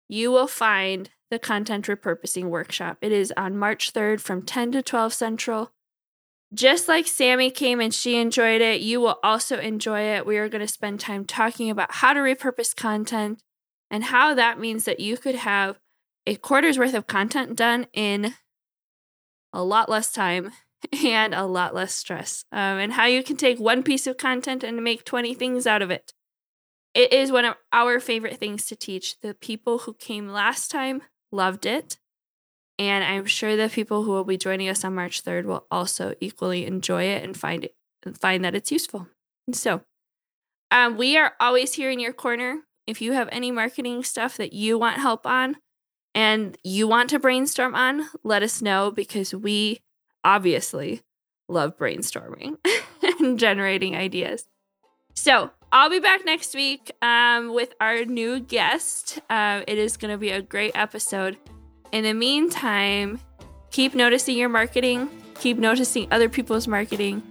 you 0.08 0.32
will 0.32 0.48
find 0.48 1.10
the 1.30 1.38
content 1.38 1.86
repurposing 1.86 2.46
workshop. 2.46 2.98
It 3.00 3.12
is 3.12 3.32
on 3.36 3.56
March 3.56 3.92
3rd 3.92 4.20
from 4.20 4.42
10 4.42 4.72
to 4.72 4.82
12 4.82 5.14
Central. 5.14 5.70
Just 6.52 6.88
like 6.88 7.06
Sammy 7.06 7.52
came 7.52 7.80
and 7.80 7.94
she 7.94 8.16
enjoyed 8.16 8.60
it, 8.60 8.80
you 8.80 9.00
will 9.00 9.20
also 9.22 9.56
enjoy 9.58 10.00
it. 10.00 10.26
We 10.26 10.36
are 10.36 10.48
going 10.48 10.66
to 10.66 10.72
spend 10.72 10.98
time 10.98 11.24
talking 11.24 11.70
about 11.70 11.94
how 11.94 12.12
to 12.12 12.18
repurpose 12.18 12.74
content 12.74 13.40
and 13.90 14.04
how 14.04 14.34
that 14.34 14.58
means 14.58 14.84
that 14.84 15.00
you 15.00 15.16
could 15.16 15.34
have 15.34 15.78
a 16.26 16.36
quarter's 16.36 16.78
worth 16.78 16.94
of 16.94 17.06
content 17.06 17.56
done 17.56 17.86
in 17.92 18.34
a 19.52 19.62
lot 19.62 19.88
less 19.88 20.12
time 20.12 20.52
and 21.04 21.34
a 21.34 21.44
lot 21.44 21.74
less 21.74 21.94
stress, 21.94 22.44
um, 22.52 22.78
and 22.78 22.92
how 22.92 23.06
you 23.06 23.22
can 23.22 23.36
take 23.36 23.58
one 23.58 23.82
piece 23.82 24.06
of 24.06 24.16
content 24.16 24.62
and 24.64 24.82
make 24.82 25.04
20 25.04 25.34
things 25.34 25.66
out 25.66 25.82
of 25.82 25.90
it. 25.90 26.12
It 26.94 27.12
is 27.12 27.30
one 27.30 27.44
of 27.44 27.56
our 27.72 28.00
favorite 28.00 28.38
things 28.38 28.66
to 28.66 28.76
teach. 28.76 29.20
The 29.20 29.34
people 29.34 29.78
who 29.78 29.94
came 29.94 30.28
last 30.28 30.70
time 30.70 31.02
loved 31.30 31.66
it. 31.66 31.98
And 32.78 33.04
I'm 33.04 33.26
sure 33.26 33.56
the 33.56 33.68
people 33.68 34.04
who 34.04 34.10
will 34.10 34.24
be 34.24 34.38
joining 34.38 34.68
us 34.68 34.84
on 34.84 34.94
March 34.94 35.22
3rd 35.22 35.44
will 35.44 35.66
also 35.70 36.14
equally 36.20 36.64
enjoy 36.64 37.04
it 37.04 37.22
and 37.22 37.36
find 37.36 37.64
it 37.64 37.74
find 38.18 38.42
that 38.44 38.54
it's 38.54 38.72
useful. 38.72 39.08
So, 39.52 39.82
um, 40.70 40.96
we 40.96 41.18
are 41.18 41.34
always 41.38 41.74
here 41.74 41.90
in 41.90 42.00
your 42.00 42.14
corner. 42.14 42.60
If 42.90 43.00
you 43.00 43.12
have 43.12 43.28
any 43.30 43.50
marketing 43.50 44.02
stuff 44.02 44.36
that 44.36 44.52
you 44.52 44.78
want 44.78 44.98
help 44.98 45.26
on, 45.26 45.56
and 46.14 46.56
you 46.64 46.88
want 46.88 47.10
to 47.10 47.18
brainstorm 47.18 47.74
on, 47.74 48.08
let 48.24 48.42
us 48.42 48.60
know 48.60 48.90
because 48.90 49.34
we 49.34 49.80
obviously 50.24 51.02
love 51.48 51.76
brainstorming 51.78 52.56
and 53.02 53.38
generating 53.38 53.96
ideas. 53.96 54.48
So 55.14 55.50
I'll 55.72 55.90
be 55.90 56.00
back 56.00 56.24
next 56.24 56.54
week 56.54 56.90
um, 57.02 57.54
with 57.54 57.74
our 57.80 58.04
new 58.04 58.40
guest. 58.40 59.20
Uh, 59.30 59.62
it 59.66 59.78
is 59.78 59.96
going 59.96 60.12
to 60.12 60.18
be 60.18 60.30
a 60.30 60.42
great 60.42 60.72
episode. 60.74 61.36
In 61.92 62.04
the 62.04 62.14
meantime, 62.14 63.20
keep 63.70 63.94
noticing 63.94 64.36
your 64.36 64.48
marketing, 64.48 65.08
keep 65.38 65.58
noticing 65.58 66.08
other 66.10 66.28
people's 66.28 66.66
marketing, 66.66 67.22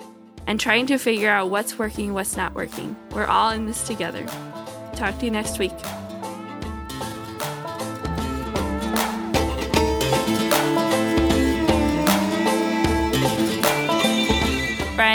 and 0.47 0.59
trying 0.59 0.85
to 0.87 0.97
figure 0.97 1.29
out 1.29 1.49
what's 1.49 1.77
working, 1.77 2.13
what's 2.13 2.35
not 2.35 2.55
working. 2.55 2.95
We're 3.11 3.25
all 3.25 3.51
in 3.51 3.65
this 3.65 3.85
together. 3.85 4.25
Talk 4.99 5.17
to 5.19 5.25
you 5.25 5.31
next 5.31 5.57
week. 5.57 5.73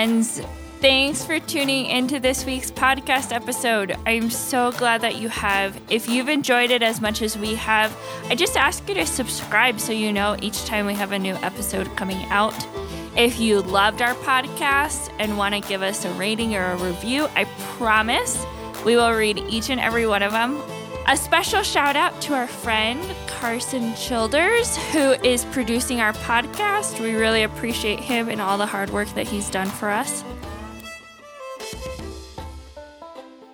friends. 0.05 0.41
Thanks 0.81 1.25
for 1.25 1.39
tuning 1.39 1.87
into 1.87 2.19
this 2.19 2.45
week's 2.45 2.71
podcast 2.71 3.33
episode. 3.33 3.97
I'm 4.07 4.29
so 4.29 4.73
glad 4.73 5.03
that 5.03 5.17
you 5.17 5.29
have. 5.29 5.81
If 5.89 6.09
you've 6.09 6.29
enjoyed 6.29 6.71
it 6.71 6.83
as 6.83 7.01
much 7.01 7.23
as 7.23 7.39
we 7.39 7.55
have, 7.55 7.97
I 8.29 8.35
just 8.35 8.57
ask 8.57 8.87
you 8.89 8.95
to 8.97 9.07
subscribe 9.07 9.79
so 9.79 9.93
you 9.93 10.13
know 10.13 10.37
each 10.43 10.65
time 10.65 10.85
we 10.87 10.95
have 10.95 11.13
a 11.13 11.19
new 11.19 11.35
episode 11.37 11.95
coming 11.97 12.25
out. 12.27 12.55
If 13.17 13.39
you 13.39 13.61
loved 13.63 14.03
our 14.03 14.15
podcast 14.17 15.11
and 15.19 15.39
want 15.39 15.55
to 15.55 15.61
give 15.61 15.81
us 15.81 16.05
a 16.05 16.11
rating 16.15 16.55
or 16.55 16.73
a 16.73 16.77
review, 16.77 17.29
I 17.37 17.45
promise 17.77 18.45
we 18.85 18.97
will 18.97 19.13
read 19.13 19.39
each 19.49 19.71
and 19.71 19.81
every 19.81 20.07
one 20.07 20.23
of 20.23 20.33
them 20.33 20.61
a 21.07 21.17
special 21.17 21.63
shout 21.63 21.97
out 21.97 22.19
to 22.23 22.33
our 22.33 22.47
friend 22.47 22.99
Carson 23.27 23.95
Childers, 23.95 24.77
who 24.93 25.13
is 25.23 25.45
producing 25.47 26.01
our 26.01 26.15
podcast. 26.15 26.99
We 26.99 27.15
really 27.15 27.43
appreciate 27.43 28.01
him 28.01 28.31
and 28.31 28.41
all 28.41 28.57
the 28.57 28.65
hard 28.65 28.89
work 28.89 29.09
that 29.09 29.27
he's 29.27 29.51
done 29.51 29.69
for 29.69 29.91
us. 29.91 30.25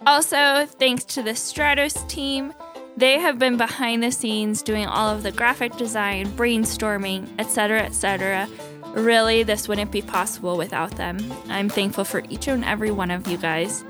Also, 0.06 0.64
thanks 0.66 1.04
to 1.06 1.22
the 1.22 1.32
Stratos 1.32 2.08
team. 2.08 2.54
They 2.96 3.18
have 3.18 3.38
been 3.38 3.56
behind 3.56 4.02
the 4.02 4.12
scenes 4.12 4.62
doing 4.62 4.86
all 4.86 5.08
of 5.08 5.24
the 5.24 5.32
graphic 5.32 5.76
design, 5.76 6.26
brainstorming, 6.28 7.28
etc., 7.38 7.82
etc. 7.82 8.48
Really, 8.94 9.42
this 9.42 9.66
wouldn't 9.66 9.90
be 9.90 10.02
possible 10.02 10.56
without 10.56 10.92
them. 10.92 11.18
I'm 11.48 11.68
thankful 11.68 12.04
for 12.04 12.22
each 12.28 12.46
and 12.46 12.64
every 12.64 12.90
one 12.92 13.10
of 13.10 13.26
you 13.26 13.38
guys. 13.38 13.84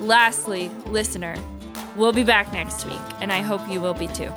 Lastly, 0.00 0.70
listener, 0.86 1.36
We'll 1.98 2.12
be 2.12 2.22
back 2.22 2.52
next 2.52 2.86
week, 2.86 3.00
and 3.20 3.32
I 3.32 3.40
hope 3.40 3.68
you 3.68 3.80
will 3.80 3.92
be 3.92 4.06
too. 4.06 4.32